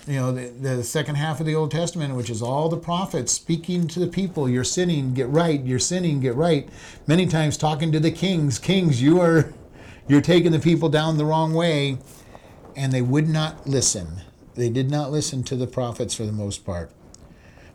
[0.07, 3.31] you know the, the second half of the old testament which is all the prophets
[3.31, 6.67] speaking to the people you're sinning get right you're sinning get right
[7.05, 9.53] many times talking to the kings kings you are
[10.07, 11.99] you're taking the people down the wrong way
[12.75, 14.21] and they would not listen
[14.55, 16.91] they did not listen to the prophets for the most part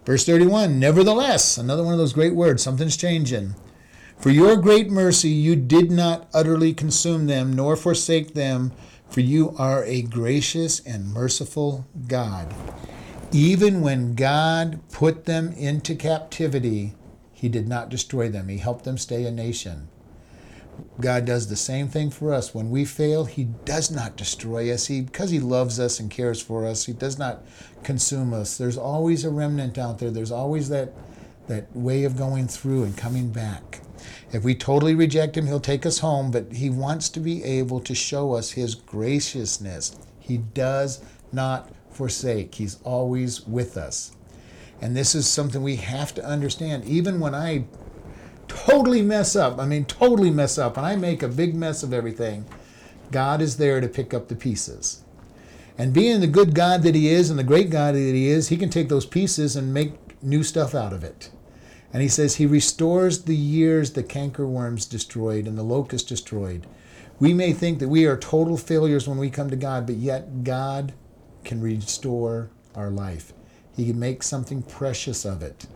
[0.05, 3.55] verse 31 nevertheless another one of those great words something's changing
[4.18, 8.72] for your great mercy you did not utterly consume them nor forsake them
[9.09, 12.55] for you are a gracious and merciful God.
[13.32, 16.94] Even when God put them into captivity,
[17.32, 18.49] he did not destroy them.
[18.49, 19.88] He helped them stay a nation.
[21.01, 22.55] God does the same thing for us.
[22.55, 24.87] When we fail, He does not destroy us.
[24.87, 27.45] He because He loves us and cares for us, He does not
[27.83, 28.57] consume us.
[28.57, 30.11] There's always a remnant out there.
[30.11, 30.93] There's always that
[31.49, 33.81] that way of going through and coming back.
[34.33, 37.81] If we totally reject Him, He'll take us home, but He wants to be able
[37.81, 39.97] to show us His graciousness.
[40.18, 41.03] He does
[41.33, 44.12] not forsake, He's always with us.
[44.81, 46.85] And this is something we have to understand.
[46.85, 47.64] Even when I
[48.49, 51.92] totally mess up, I mean, totally mess up, and I make a big mess of
[51.92, 52.47] everything,
[53.11, 55.03] God is there to pick up the pieces.
[55.78, 58.49] And being the good God that He is and the great God that He is,
[58.49, 61.30] He can take those pieces and make new stuff out of it.
[61.92, 66.66] And He says He restores the years the cankerworms destroyed and the locust destroyed.
[67.18, 70.44] We may think that we are total failures when we come to God, but yet
[70.44, 70.92] God
[71.44, 73.32] can restore our life.
[73.74, 75.66] He can make something precious of it.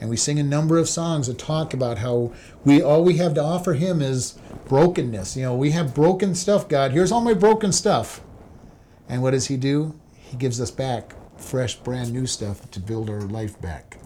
[0.00, 2.32] And we sing a number of songs that talk about how
[2.64, 5.36] we all we have to offer him is brokenness.
[5.36, 6.92] You know, we have broken stuff, God.
[6.92, 8.22] Here's all my broken stuff.
[9.08, 9.98] And what does he do?
[10.14, 13.98] He gives us back fresh, brand new stuff to build our life back.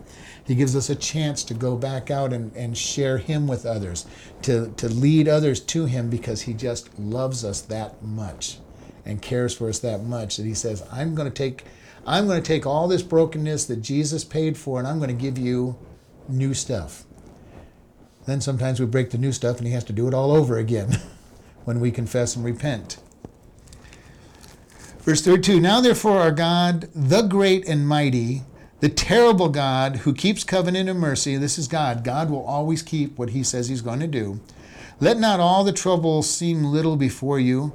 [0.45, 4.07] He gives us a chance to go back out and, and share him with others,
[4.43, 8.59] to, to lead others to him because he just loves us that much
[9.07, 11.65] and cares for us that much that he says, I'm going to take
[12.07, 15.23] I'm going to take all this brokenness that Jesus paid for and I'm going to
[15.23, 15.77] give you
[16.29, 17.05] new stuff.
[18.27, 20.59] Then sometimes we break the new stuff and he has to do it all over
[20.59, 21.01] again
[21.65, 22.99] when we confess and repent.
[25.01, 28.43] Verse 32 Now therefore, our God, the great and mighty,
[28.81, 32.05] the terrible God who keeps covenant and mercy, this is God.
[32.05, 34.41] God will always keep what he says he's going to do.
[35.01, 37.73] Let not all the trouble seem little before you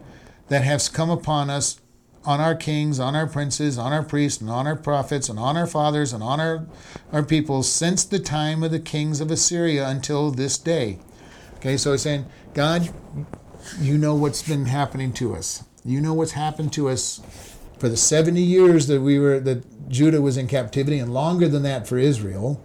[0.47, 1.79] that has come upon us
[2.25, 5.55] on our kings, on our princes, on our priests, and on our prophets, and on
[5.55, 6.65] our fathers, and on our,
[7.11, 10.99] our people since the time of the kings of Assyria until this day.
[11.55, 12.89] Okay, so he's saying, God,
[13.79, 15.63] you know what's been happening to us.
[15.85, 17.21] You know what's happened to us
[17.77, 21.63] for the 70 years that we were that Judah was in captivity, and longer than
[21.63, 22.61] that for Israel,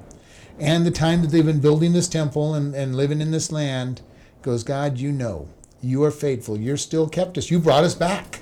[0.59, 4.03] and the time that they've been building this temple and, and living in this land.
[4.43, 5.49] Goes, God, you know.
[5.81, 6.59] You are faithful.
[6.59, 7.51] You're still kept us.
[7.51, 8.41] You brought us back.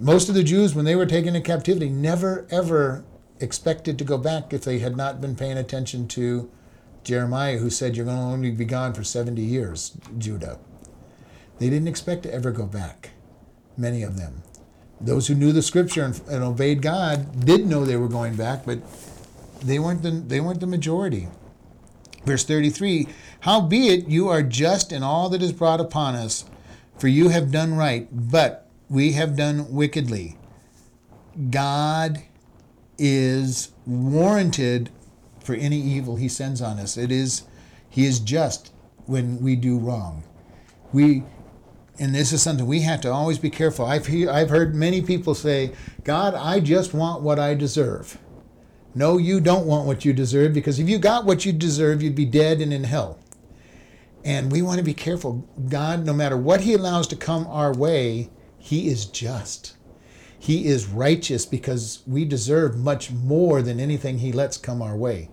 [0.00, 3.04] Most of the Jews, when they were taken into captivity, never ever
[3.40, 6.50] expected to go back if they had not been paying attention to
[7.02, 10.58] Jeremiah, who said, You're going to only be gone for 70 years, Judah.
[11.58, 13.10] They didn't expect to ever go back,
[13.76, 14.42] many of them.
[15.00, 18.64] Those who knew the scripture and, and obeyed God did know they were going back,
[18.64, 18.78] but
[19.60, 21.28] they weren't the, they weren't the majority.
[22.24, 23.06] Verse 33
[23.40, 26.46] Howbeit you are just in all that is brought upon us,
[26.98, 30.36] for you have done right, but we have done wickedly.
[31.50, 32.22] God
[32.98, 34.90] is warranted
[35.40, 36.96] for any evil he sends on us.
[36.96, 37.42] It is
[37.88, 38.72] he is just
[39.06, 40.24] when we do wrong.
[40.92, 41.24] We
[41.98, 43.86] and this is something we have to always be careful.
[43.86, 45.72] I've he, I've heard many people say,
[46.02, 48.18] "God, I just want what I deserve."
[48.96, 52.14] No, you don't want what you deserve because if you got what you deserve, you'd
[52.14, 53.18] be dead and in hell.
[54.24, 55.46] And we want to be careful.
[55.68, 58.30] God, no matter what he allows to come our way,
[58.64, 59.76] he is just.
[60.38, 65.28] He is righteous because we deserve much more than anything He lets come our way.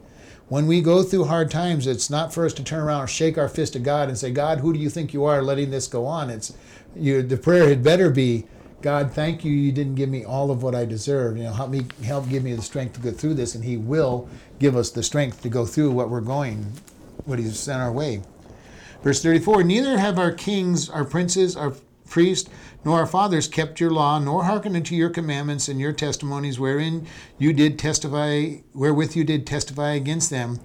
[0.50, 3.48] When we go through hard times, it's not for us to turn around shake our
[3.48, 6.06] fist at God and say, God, who do you think you are letting this go
[6.06, 6.30] on?
[6.30, 6.54] It's
[6.94, 8.48] you, the prayer had better be,
[8.82, 11.38] God, thank you, you didn't give me all of what I deserve.
[11.38, 13.78] You know, help me help give me the strength to go through this, and He
[13.78, 14.28] will
[14.60, 16.70] give us the strength to go through what we're going,
[17.24, 18.24] what He's sent our way.
[19.04, 21.74] Verse 34, neither have our kings, our princes, our
[22.12, 22.48] priests,
[22.86, 27.08] nor our fathers kept your law, nor hearkened unto your commandments and your testimonies, wherein
[27.40, 30.60] you did testify, wherewith you did testify against them.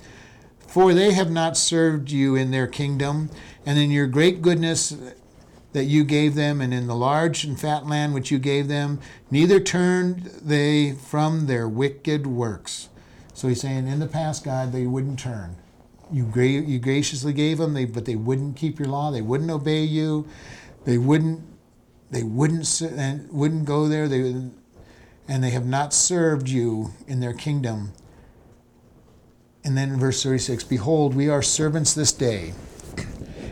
[0.66, 3.30] For they have not served you in their kingdom,
[3.64, 4.94] and in your great goodness
[5.72, 8.98] that you gave them, and in the large and fat land which you gave them,
[9.30, 12.88] neither turned they from their wicked works.
[13.34, 15.56] So he's saying, in the past, God, they wouldn't turn.
[16.10, 19.10] You, gra- you graciously gave them, they, but they wouldn't keep your law.
[19.10, 20.26] They wouldn't obey you.
[20.86, 21.42] They wouldn't
[22.10, 24.08] they wouldn't and wouldn't go there.
[24.08, 24.20] They
[25.28, 27.92] and they have not served you in their kingdom.
[29.64, 32.54] And then in verse 36, behold, we are servants this day.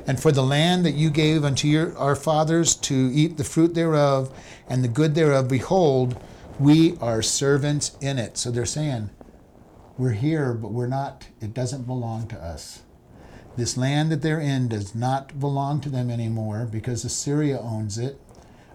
[0.06, 3.74] And for the land that you gave unto your, our fathers to eat the fruit
[3.74, 4.30] thereof
[4.68, 6.22] and the good thereof, behold,
[6.60, 8.38] we are servants in it.
[8.38, 9.10] So they're saying,
[9.98, 12.83] we're here, but we're not, it doesn't belong to us.
[13.56, 18.20] This land that they're in does not belong to them anymore because Assyria owns it.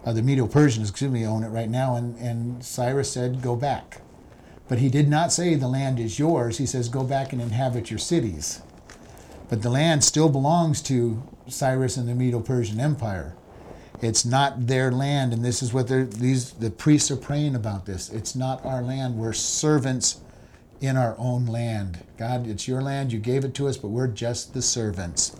[0.04, 1.96] Uh, the Medo Persians, excuse me, own it right now.
[1.96, 4.00] And, and Cyrus said, Go back.
[4.68, 6.58] But he did not say the land is yours.
[6.58, 8.62] He says, Go back and inhabit your cities.
[9.50, 13.34] but the land still belongs to Cyrus and the Medo-Persian Empire.
[14.00, 17.84] It's not their land, and this is what these the priests are praying about.
[17.84, 19.16] This it's not our land.
[19.16, 20.20] We're servants
[20.80, 21.98] in our own land.
[22.16, 23.12] God, it's your land.
[23.12, 25.36] You gave it to us, but we're just the servants.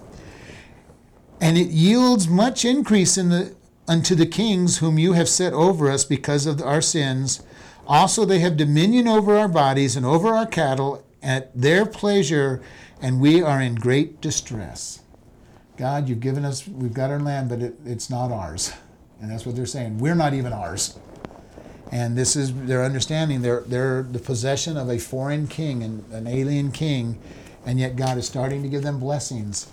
[1.40, 3.54] And it yields much increase in the
[3.88, 7.42] unto the kings whom you have set over us because of our sins.
[7.88, 12.62] Also, they have dominion over our bodies and over our cattle at their pleasure,
[13.02, 15.00] and we are in great distress.
[15.76, 18.72] God, you've given us, we've got our land, but it, it's not ours.
[19.20, 19.98] And that's what they're saying.
[19.98, 20.98] We're not even ours.
[21.90, 23.42] And this is their understanding.
[23.42, 27.18] They're, they're the possession of a foreign king and an alien king,
[27.66, 29.66] and yet God is starting to give them blessings,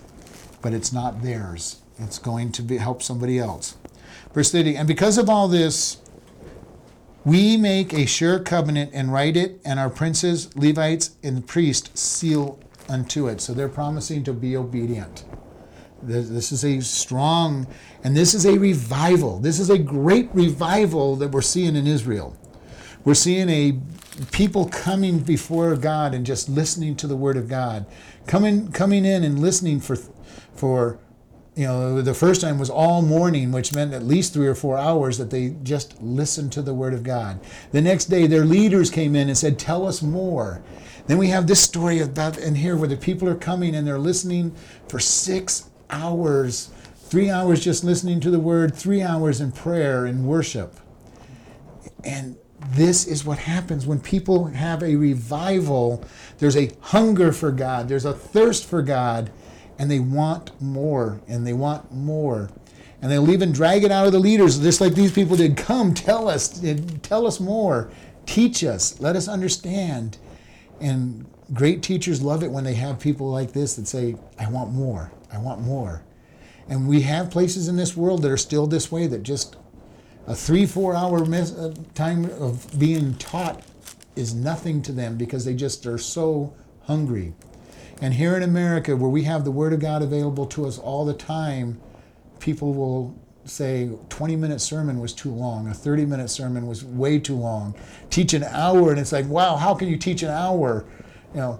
[0.62, 1.82] but it's not theirs.
[2.00, 3.78] It's going to be, help somebody else.
[4.34, 5.98] Verse 30 And because of all this,
[7.24, 12.60] we make a sure covenant and write it, and our princes, Levites, and priests seal
[12.90, 13.42] unto it.
[13.42, 15.26] So they're promising to be obedient.
[16.02, 17.68] This is a strong,
[18.04, 19.40] and this is a revival.
[19.40, 22.38] This is a great revival that we're seeing in Israel.
[23.04, 23.80] We're seeing a
[24.32, 27.86] people coming before God and just listening to the Word of God,
[28.26, 29.98] coming coming in and listening for
[30.54, 31.00] for
[31.58, 34.78] you know the first time was all morning which meant at least three or four
[34.78, 37.40] hours that they just listened to the word of god
[37.72, 40.62] the next day their leaders came in and said tell us more
[41.08, 43.98] then we have this story about in here where the people are coming and they're
[43.98, 44.56] listening
[44.88, 50.26] for six hours, three hours just listening to the word, three hours in prayer and
[50.26, 50.80] worship.
[52.04, 52.38] And
[52.70, 56.04] this is what happens when people have a revival.
[56.40, 59.32] There's a hunger for God, there's a thirst for God,
[59.80, 62.50] and they want more, and they want more.
[63.02, 65.56] And they'll even drag it out of the leaders, just like these people did.
[65.56, 66.64] Come, tell us,
[67.04, 67.92] tell us more,
[68.26, 70.18] teach us, let us understand.
[70.82, 74.72] And great teachers love it when they have people like this that say, I want
[74.72, 75.12] more.
[75.32, 76.04] I want more.
[76.70, 79.56] And we have places in this world that are still this way that just
[80.26, 83.64] a three, four hour uh, time of being taught
[84.16, 86.54] is nothing to them because they just are so
[86.84, 87.34] hungry.
[88.02, 91.06] And here in America, where we have the Word of God available to us all
[91.06, 91.80] the time,
[92.40, 97.18] people will say 20 minute sermon was too long, a 30 minute sermon was way
[97.18, 97.74] too long.
[98.10, 100.86] Teach an hour, and it's like, wow, how can you teach an hour?
[101.34, 101.60] You know,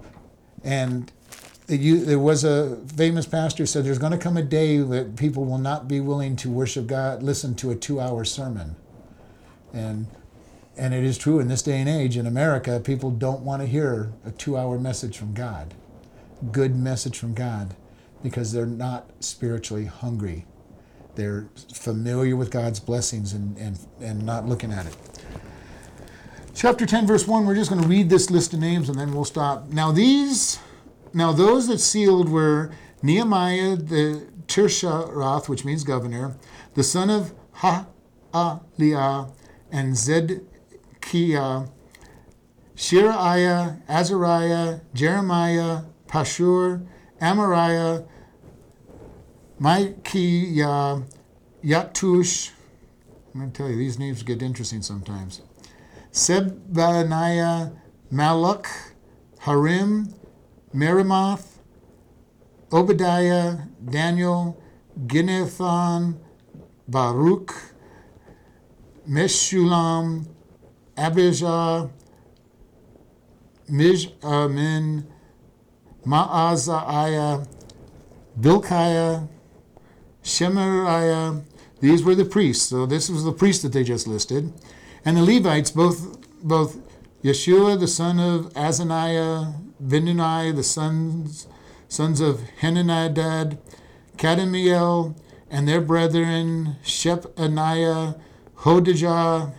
[0.62, 1.10] and
[1.68, 5.16] you, there was a famous pastor who said there's going to come a day that
[5.16, 8.76] people will not be willing to worship God, listen to a two-hour sermon,
[9.72, 10.06] and
[10.78, 13.66] and it is true in this day and age in America, people don't want to
[13.66, 15.74] hear a two-hour message from God,
[16.52, 17.74] good message from God,
[18.22, 20.46] because they're not spiritually hungry.
[21.16, 24.96] They're familiar with God's blessings and, and, and not looking at it.
[26.54, 29.12] Chapter 10, verse 1, we're just going to read this list of names and then
[29.12, 29.68] we'll stop.
[29.70, 30.60] Now, these
[31.12, 32.70] now those that sealed were
[33.02, 36.36] Nehemiah the Tirsharoth, which means governor,
[36.74, 39.26] the son of Ha'aliah,
[39.70, 41.66] and Zedekiah,
[42.74, 46.86] Shiraiah, Azariah, Jeremiah, Pashur,
[47.20, 48.06] Amariah,
[49.58, 51.02] Micaiah,
[51.64, 52.50] Yatush.
[53.34, 55.42] I'm going to tell you, these names get interesting sometimes.
[56.12, 57.76] Sebaniah,
[58.12, 58.66] Malluch,
[59.40, 60.14] Harim,
[60.74, 61.58] Meremoth,
[62.72, 63.58] Obadiah,
[63.88, 64.62] Daniel,
[65.06, 66.18] Ginnethon,
[66.86, 67.54] Baruch,
[69.08, 70.26] Meshullam,
[70.96, 71.90] Abijah,
[73.70, 75.04] Mijamin,
[76.04, 77.46] Maazaiah,
[78.38, 79.28] Bilkiah,
[80.22, 81.44] Shemariah.
[81.80, 82.68] These were the priests.
[82.68, 84.52] So this was the priest that they just listed.
[85.04, 86.78] And the Levites, both both
[87.22, 91.46] Yeshua, the son of Azaniah, Benuni, the sons,
[91.88, 93.58] sons of Henanadad,
[94.16, 95.14] Kadmiel,
[95.50, 98.18] and their brethren, Shebaniah,
[98.58, 99.54] Hodijah,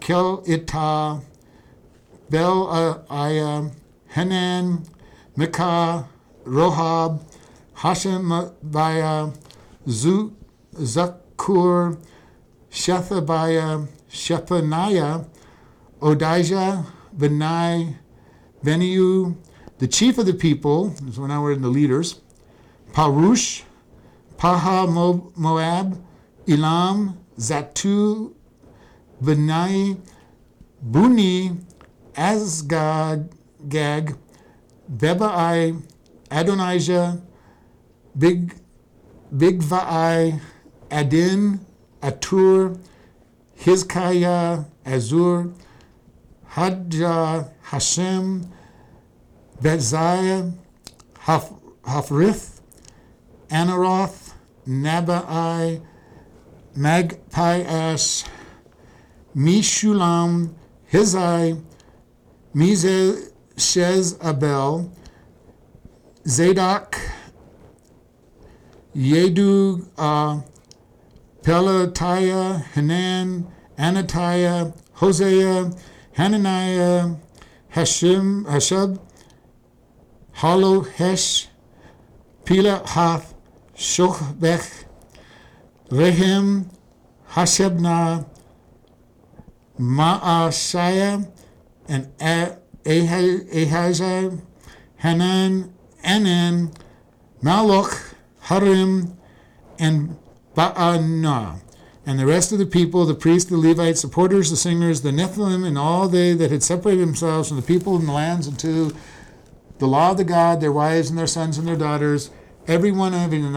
[0.00, 1.22] Kelita,
[2.30, 3.72] Belaiah,
[4.08, 4.86] Hanan,
[5.36, 6.08] Micah,
[6.44, 7.20] Rohab,
[7.76, 9.36] Hashabiah,
[10.74, 11.98] Zaccur,
[12.70, 15.26] Shethabiah, Shephaniah,
[16.00, 17.96] Odijah, Benai,
[18.64, 19.36] Beniu,
[19.78, 22.20] the chief of the people, so now we're in the leaders,
[22.92, 23.62] Parush,
[24.38, 24.88] Paha
[25.36, 26.02] Moab,
[26.48, 28.32] Elam, Zatu,
[29.22, 30.00] Benai,
[30.82, 31.58] Buni,
[32.14, 33.30] Azgag,
[33.68, 34.16] Gag,
[34.90, 35.82] Bebai,
[36.30, 37.20] Adonijah,
[38.16, 38.54] Big,
[39.34, 40.40] Bigvai,
[40.90, 41.60] Adin,
[42.02, 42.78] Atur,
[43.58, 45.52] Hizkiah, Azzur,
[46.54, 48.48] Hadja, Hashem,
[49.60, 50.52] Beziah,
[51.18, 52.60] Hafrith,
[53.48, 54.34] Anaroth,
[54.68, 55.82] Nabai,
[56.76, 58.24] Magpias,
[59.36, 60.54] Mishulam,
[60.92, 61.60] Hizai,
[62.54, 64.14] Mizeshez
[66.26, 67.00] Zadok,
[68.94, 70.40] Yedu, uh,
[71.42, 73.46] Pelatiah, Hanan,
[73.76, 75.72] Anatiah, Hosea,
[76.14, 77.16] Hananiah,
[77.70, 79.00] Hashem, Hashab,
[80.36, 81.48] Halohesh,
[82.44, 83.34] Pilahath,
[83.76, 84.84] Shochbech,
[85.88, 86.70] Rehem,
[87.30, 88.26] Hashabnah,
[89.78, 91.28] Maashiah,
[91.88, 92.12] and
[92.86, 94.38] Ahijah,
[94.96, 96.72] Hanan, Anan,
[97.42, 99.16] Malach, Harim,
[99.80, 100.16] and
[100.54, 101.63] Baanah.
[102.06, 105.10] And the rest of the people, the priests, the Levites, the porters, the singers, the
[105.10, 108.90] Nephilim, and all they that had separated themselves from the people and the lands unto
[109.78, 112.30] the law of the God, their wives and their sons and their daughters,
[112.66, 113.54] everyone having,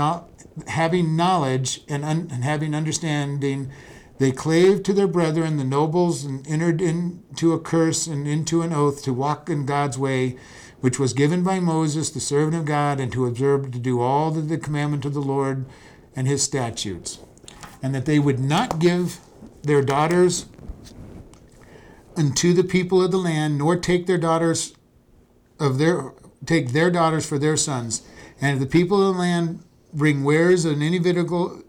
[0.68, 3.70] having knowledge and, un, and having understanding,
[4.18, 8.72] they clave to their brethren, the nobles, and entered into a curse and into an
[8.72, 10.38] oath to walk in God's way,
[10.80, 14.32] which was given by Moses, the servant of God, and to observe to do all
[14.32, 15.66] the, the commandment of the Lord
[16.16, 17.20] and his statutes
[17.82, 19.20] and that they would not give
[19.64, 20.46] their daughters
[22.16, 24.74] unto the people of the land, nor take their daughters
[25.60, 26.14] of their
[26.46, 28.02] take their daughters for their sons.
[28.40, 29.64] And if the people of the land
[29.94, 31.68] bring wares and any victuals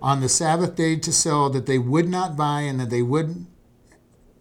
[0.00, 3.46] on the Sabbath day to sell, that they would not buy, and that they would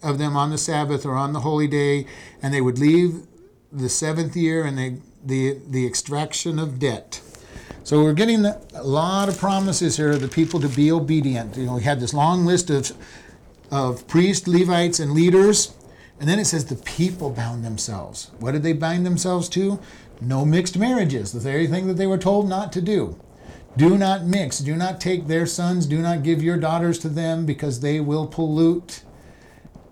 [0.02, 2.06] of them on the Sabbath or on the holy day,
[2.42, 3.26] and they would leave
[3.72, 7.22] the seventh year and they, the the extraction of debt.
[7.86, 11.58] So we're getting a lot of promises here of the people to be obedient.
[11.58, 12.94] You know, we had this long list of,
[13.72, 15.76] of priests, Levites, and leaders.
[16.18, 18.32] And then it says the people bound themselves.
[18.40, 19.82] What did they bind themselves to?
[20.22, 23.20] No mixed marriages, the very thing that they were told not to do.
[23.76, 24.60] Do not mix.
[24.60, 25.86] Do not take their sons.
[25.86, 29.04] Do not give your daughters to them because they will pollute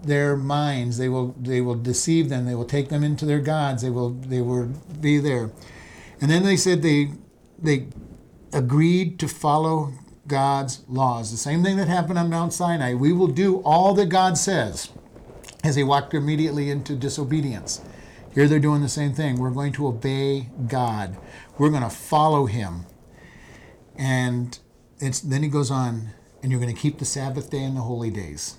[0.01, 0.97] their minds.
[0.97, 2.45] They will they will deceive them.
[2.45, 3.81] They will take them into their gods.
[3.81, 4.71] They will they will
[5.01, 5.49] be there.
[6.21, 7.09] And then they said they
[7.61, 7.87] they
[8.53, 9.93] agreed to follow
[10.27, 11.31] God's laws.
[11.31, 12.93] The same thing that happened on Mount Sinai.
[12.93, 14.89] We will do all that God says
[15.63, 17.81] as they walked immediately into disobedience.
[18.33, 19.39] Here they're doing the same thing.
[19.39, 21.17] We're going to obey God.
[21.57, 22.85] We're going to follow him.
[23.97, 24.57] And
[24.99, 28.09] then he goes on, and you're going to keep the Sabbath day and the holy
[28.09, 28.57] days.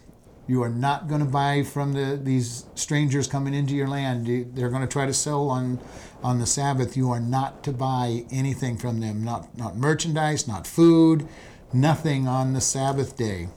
[0.49, 4.27] You are not going to buy from the, these strangers coming into your land.
[4.55, 5.79] They're going to try to sell on,
[6.23, 6.97] on the Sabbath.
[6.97, 11.29] You are not to buy anything from them, not, not merchandise, not food,
[11.73, 13.49] nothing on the Sabbath day.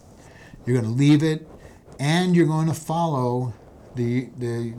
[0.65, 1.47] You're going to leave it,
[1.99, 3.53] and you're going to follow
[3.95, 4.73] the, the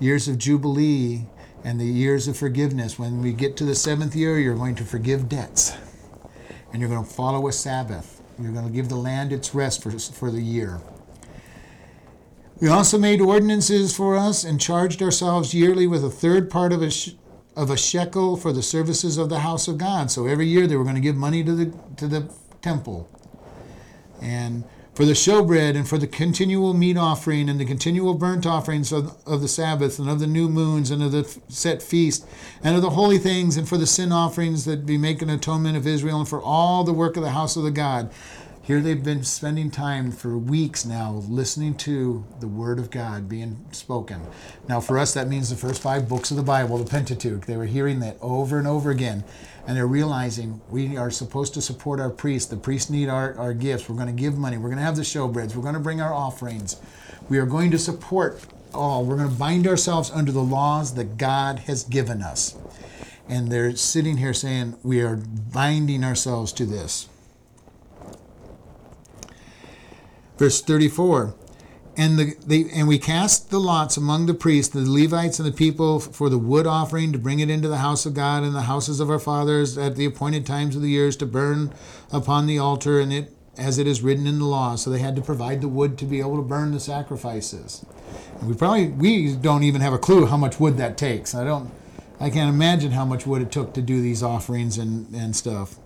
[0.00, 1.26] years of Jubilee
[1.64, 2.98] and the years of forgiveness.
[2.98, 5.76] When we get to the seventh year, you're going to forgive debts,
[6.72, 8.20] and you're going to follow a Sabbath.
[8.40, 10.80] You're going to give the land its rest for, for the year.
[12.62, 16.80] We also made ordinances for us and charged ourselves yearly with a third part of
[16.80, 17.14] a, sh-
[17.56, 20.12] of a shekel for the services of the house of God.
[20.12, 23.10] So every year they were going to give money to the, to the temple.
[24.20, 24.62] And
[24.94, 29.16] for the showbread and for the continual meat offering and the continual burnt offerings of,
[29.26, 32.24] of the Sabbath and of the new moons and of the set feast
[32.62, 35.76] and of the holy things and for the sin offerings that be make an atonement
[35.76, 38.12] of Israel and for all the work of the house of the God.
[38.64, 43.66] Here they've been spending time for weeks now listening to the Word of God being
[43.72, 44.20] spoken.
[44.68, 47.44] Now, for us, that means the first five books of the Bible, the Pentateuch.
[47.44, 49.24] They were hearing that over and over again,
[49.66, 52.48] and they're realizing we are supposed to support our priests.
[52.48, 53.88] The priests need our, our gifts.
[53.88, 54.58] We're going to give money.
[54.58, 55.56] We're going to have the showbreads.
[55.56, 56.80] We're going to bring our offerings.
[57.28, 59.04] We are going to support all.
[59.04, 62.56] We're going to bind ourselves under the laws that God has given us.
[63.28, 67.08] And they're sitting here saying, we are binding ourselves to this.
[70.42, 71.36] Verse 34
[71.96, 75.52] and the they, and we cast the lots among the priests, the Levites, and the
[75.52, 78.62] people for the wood offering to bring it into the house of God and the
[78.62, 81.72] houses of our fathers at the appointed times of the years to burn
[82.10, 84.74] upon the altar, and it as it is written in the law.
[84.74, 87.86] So they had to provide the wood to be able to burn the sacrifices.
[88.40, 91.36] And we probably we don't even have a clue how much wood that takes.
[91.36, 91.70] I don't.
[92.18, 95.76] I can't imagine how much wood it took to do these offerings and, and stuff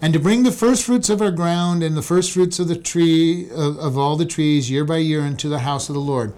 [0.00, 2.76] and to bring the first fruits of our ground and the first fruits of the
[2.76, 6.32] tree of, of, all the trees year by year into the house of the Lord.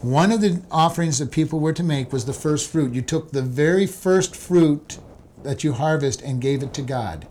[0.00, 2.92] One of the offerings that people were to make was the first fruit.
[2.92, 4.98] You took the very first fruit
[5.42, 7.26] that you harvest and gave it to God.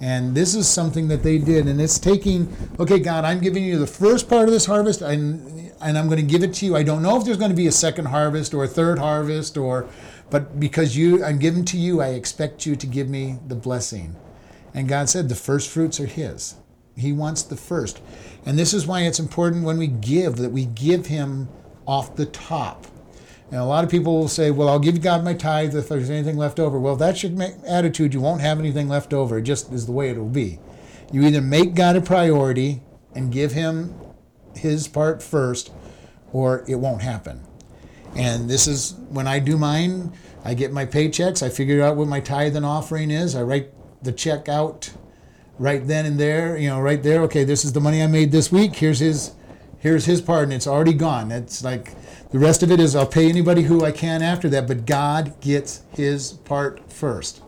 [0.00, 3.78] And this is something that they did, and it's taking, okay, God, I'm giving you
[3.78, 6.76] the first part of this harvest, and, and I'm going to give it to you.
[6.76, 9.56] I don't know if there's going to be a second harvest or a third harvest,
[9.56, 9.88] or,
[10.30, 14.16] but because you, I'm giving to you, I expect you to give me the blessing.
[14.74, 16.56] And God said the first fruits are His.
[16.96, 18.00] He wants the first.
[18.44, 21.48] And this is why it's important when we give that we give Him
[21.86, 22.86] off the top.
[23.50, 26.10] And a lot of people will say, Well, I'll give God my tithe if there's
[26.10, 26.78] anything left over.
[26.78, 27.32] Well, that's your
[27.66, 28.14] attitude.
[28.14, 29.38] You won't have anything left over.
[29.38, 30.58] It just is the way it will be.
[31.12, 32.82] You either make God a priority
[33.14, 33.94] and give Him
[34.56, 35.70] His part first,
[36.32, 37.44] or it won't happen.
[38.16, 40.12] And this is when I do mine,
[40.44, 43.70] I get my paychecks, I figure out what my tithe and offering is, I write
[44.04, 44.92] the check out
[45.58, 48.32] right then and there, you know, right there, okay, this is the money I made
[48.32, 49.32] this week, here's his
[49.78, 51.30] here's his part and it's already gone.
[51.30, 51.94] It's like
[52.30, 55.38] the rest of it is I'll pay anybody who I can after that, but God
[55.40, 57.42] gets his part first.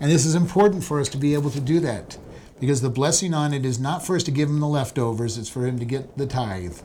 [0.00, 2.18] And this is important for us to be able to do that
[2.60, 5.48] because the blessing on it is not for us to give him the leftovers, it's
[5.48, 6.78] for him to get the tithe.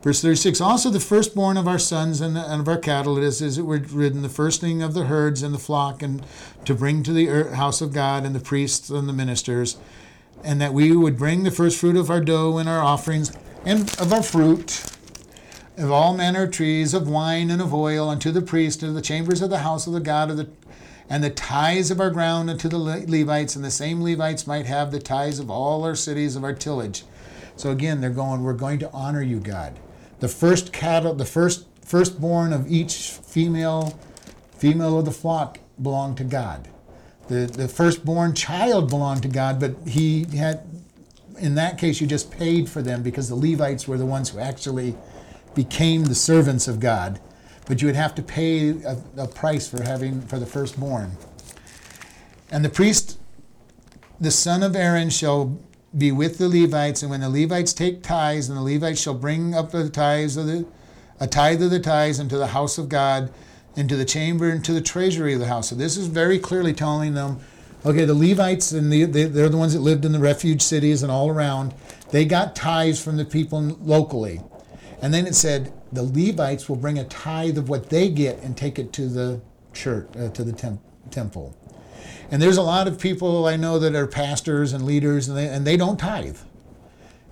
[0.00, 3.24] Verse 36 Also the firstborn of our sons and, the, and of our cattle, it
[3.24, 6.24] is as it were written, the firsting of the herds and the flock, and
[6.64, 9.76] to bring to the house of God and the priests and the ministers,
[10.44, 13.80] and that we would bring the first fruit of our dough and our offerings and
[14.00, 14.84] of our fruit,
[15.76, 19.02] of all manner of trees, of wine and of oil, unto the priest, and the
[19.02, 20.48] chambers of the house of the God of the
[21.10, 24.92] and the tithes of our ground unto the Levites, and the same Levites might have
[24.92, 27.04] the tithes of all our cities of our tillage.
[27.56, 29.78] So again, they're going, we're going to honor you, God.
[30.20, 33.98] The first cattle, the first firstborn of each female
[34.50, 36.68] female of the flock belonged to God.
[37.28, 40.66] The the firstborn child belonged to God, but he had
[41.38, 44.38] in that case you just paid for them because the Levites were the ones who
[44.38, 44.96] actually
[45.54, 47.20] became the servants of God.
[47.66, 51.12] But you would have to pay a, a price for having for the firstborn.
[52.50, 53.18] And the priest,
[54.18, 55.58] the son of Aaron, shall
[55.96, 59.54] be with the Levites, and when the Levites take tithes, and the Levites shall bring
[59.54, 60.66] up the tithes of the
[61.20, 63.32] a tithe of the tithes into the house of God,
[63.76, 65.68] into the chamber, into the treasury of the house.
[65.68, 67.40] So this is very clearly telling them,
[67.84, 71.02] okay, the Levites and the, they, they're the ones that lived in the refuge cities
[71.02, 71.74] and all around.
[72.10, 74.40] They got tithes from the people locally,
[75.02, 78.56] and then it said the Levites will bring a tithe of what they get and
[78.56, 79.40] take it to the
[79.72, 81.56] church, uh, to the temp- temple.
[82.30, 85.48] And there's a lot of people I know that are pastors and leaders, and they,
[85.48, 86.38] and they don't tithe.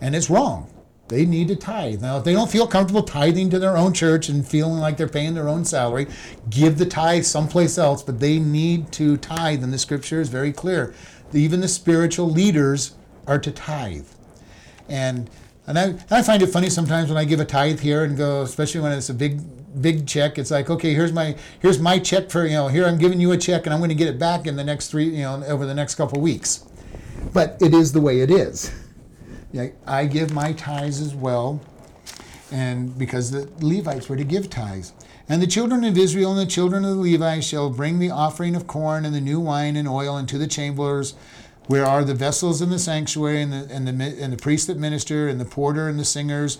[0.00, 0.70] And it's wrong.
[1.08, 2.02] They need to tithe.
[2.02, 5.06] Now, if they don't feel comfortable tithing to their own church and feeling like they're
[5.06, 6.08] paying their own salary,
[6.50, 9.62] give the tithe someplace else, but they need to tithe.
[9.62, 10.94] And the scripture is very clear.
[11.32, 12.94] Even the spiritual leaders
[13.26, 14.06] are to tithe.
[14.88, 15.30] And
[15.68, 18.42] and I, I find it funny sometimes when I give a tithe here and go,
[18.42, 19.40] especially when it's a big
[19.80, 20.38] big check.
[20.38, 23.32] It's like, okay, here's my here's my check for you know here I'm giving you
[23.32, 25.42] a check and I'm going to get it back in the next three you know
[25.44, 26.64] over the next couple of weeks.
[27.32, 28.72] But it is the way it is.
[29.52, 31.60] Yeah, I give my tithes as well,
[32.50, 34.92] and because the Levites were to give tithes.
[35.28, 38.54] And the children of Israel and the children of the Levites shall bring the offering
[38.54, 41.14] of corn and the new wine and oil into the chambers
[41.66, 44.78] where are the vessels in the sanctuary and the, and the, and the priests that
[44.78, 46.58] minister and the porter and the singers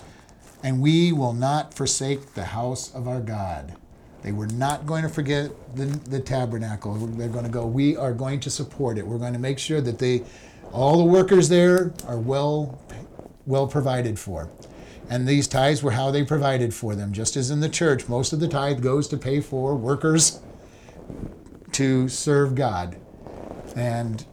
[0.66, 3.76] and we will not forsake the house of our God.
[4.24, 6.92] They were not going to forget the, the tabernacle.
[6.94, 9.06] They're going to go, we are going to support it.
[9.06, 10.24] We're going to make sure that they,
[10.72, 12.80] all the workers there are well,
[13.46, 14.50] well provided for.
[15.08, 17.12] And these tithes were how they provided for them.
[17.12, 20.40] Just as in the church, most of the tithe goes to pay for workers
[21.70, 22.96] to serve God.
[23.76, 24.26] And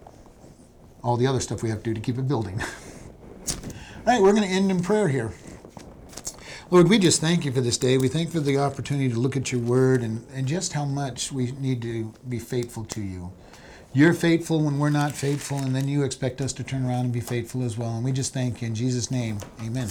[1.04, 2.60] all the other stuff we have to do to keep it building.
[3.50, 3.58] all
[4.08, 5.32] right, we're going to end in prayer here.
[6.74, 8.00] Lord, we just thank you for this day.
[8.00, 10.86] We thank you for the opportunity to look at your word and, and just how
[10.86, 13.32] much we need to be faithful to you.
[13.94, 17.14] You're faithful when we're not faithful, and then you expect us to turn around and
[17.14, 17.96] be faithful as well.
[17.96, 19.38] And we just thank you in Jesus' name.
[19.62, 19.88] Amen.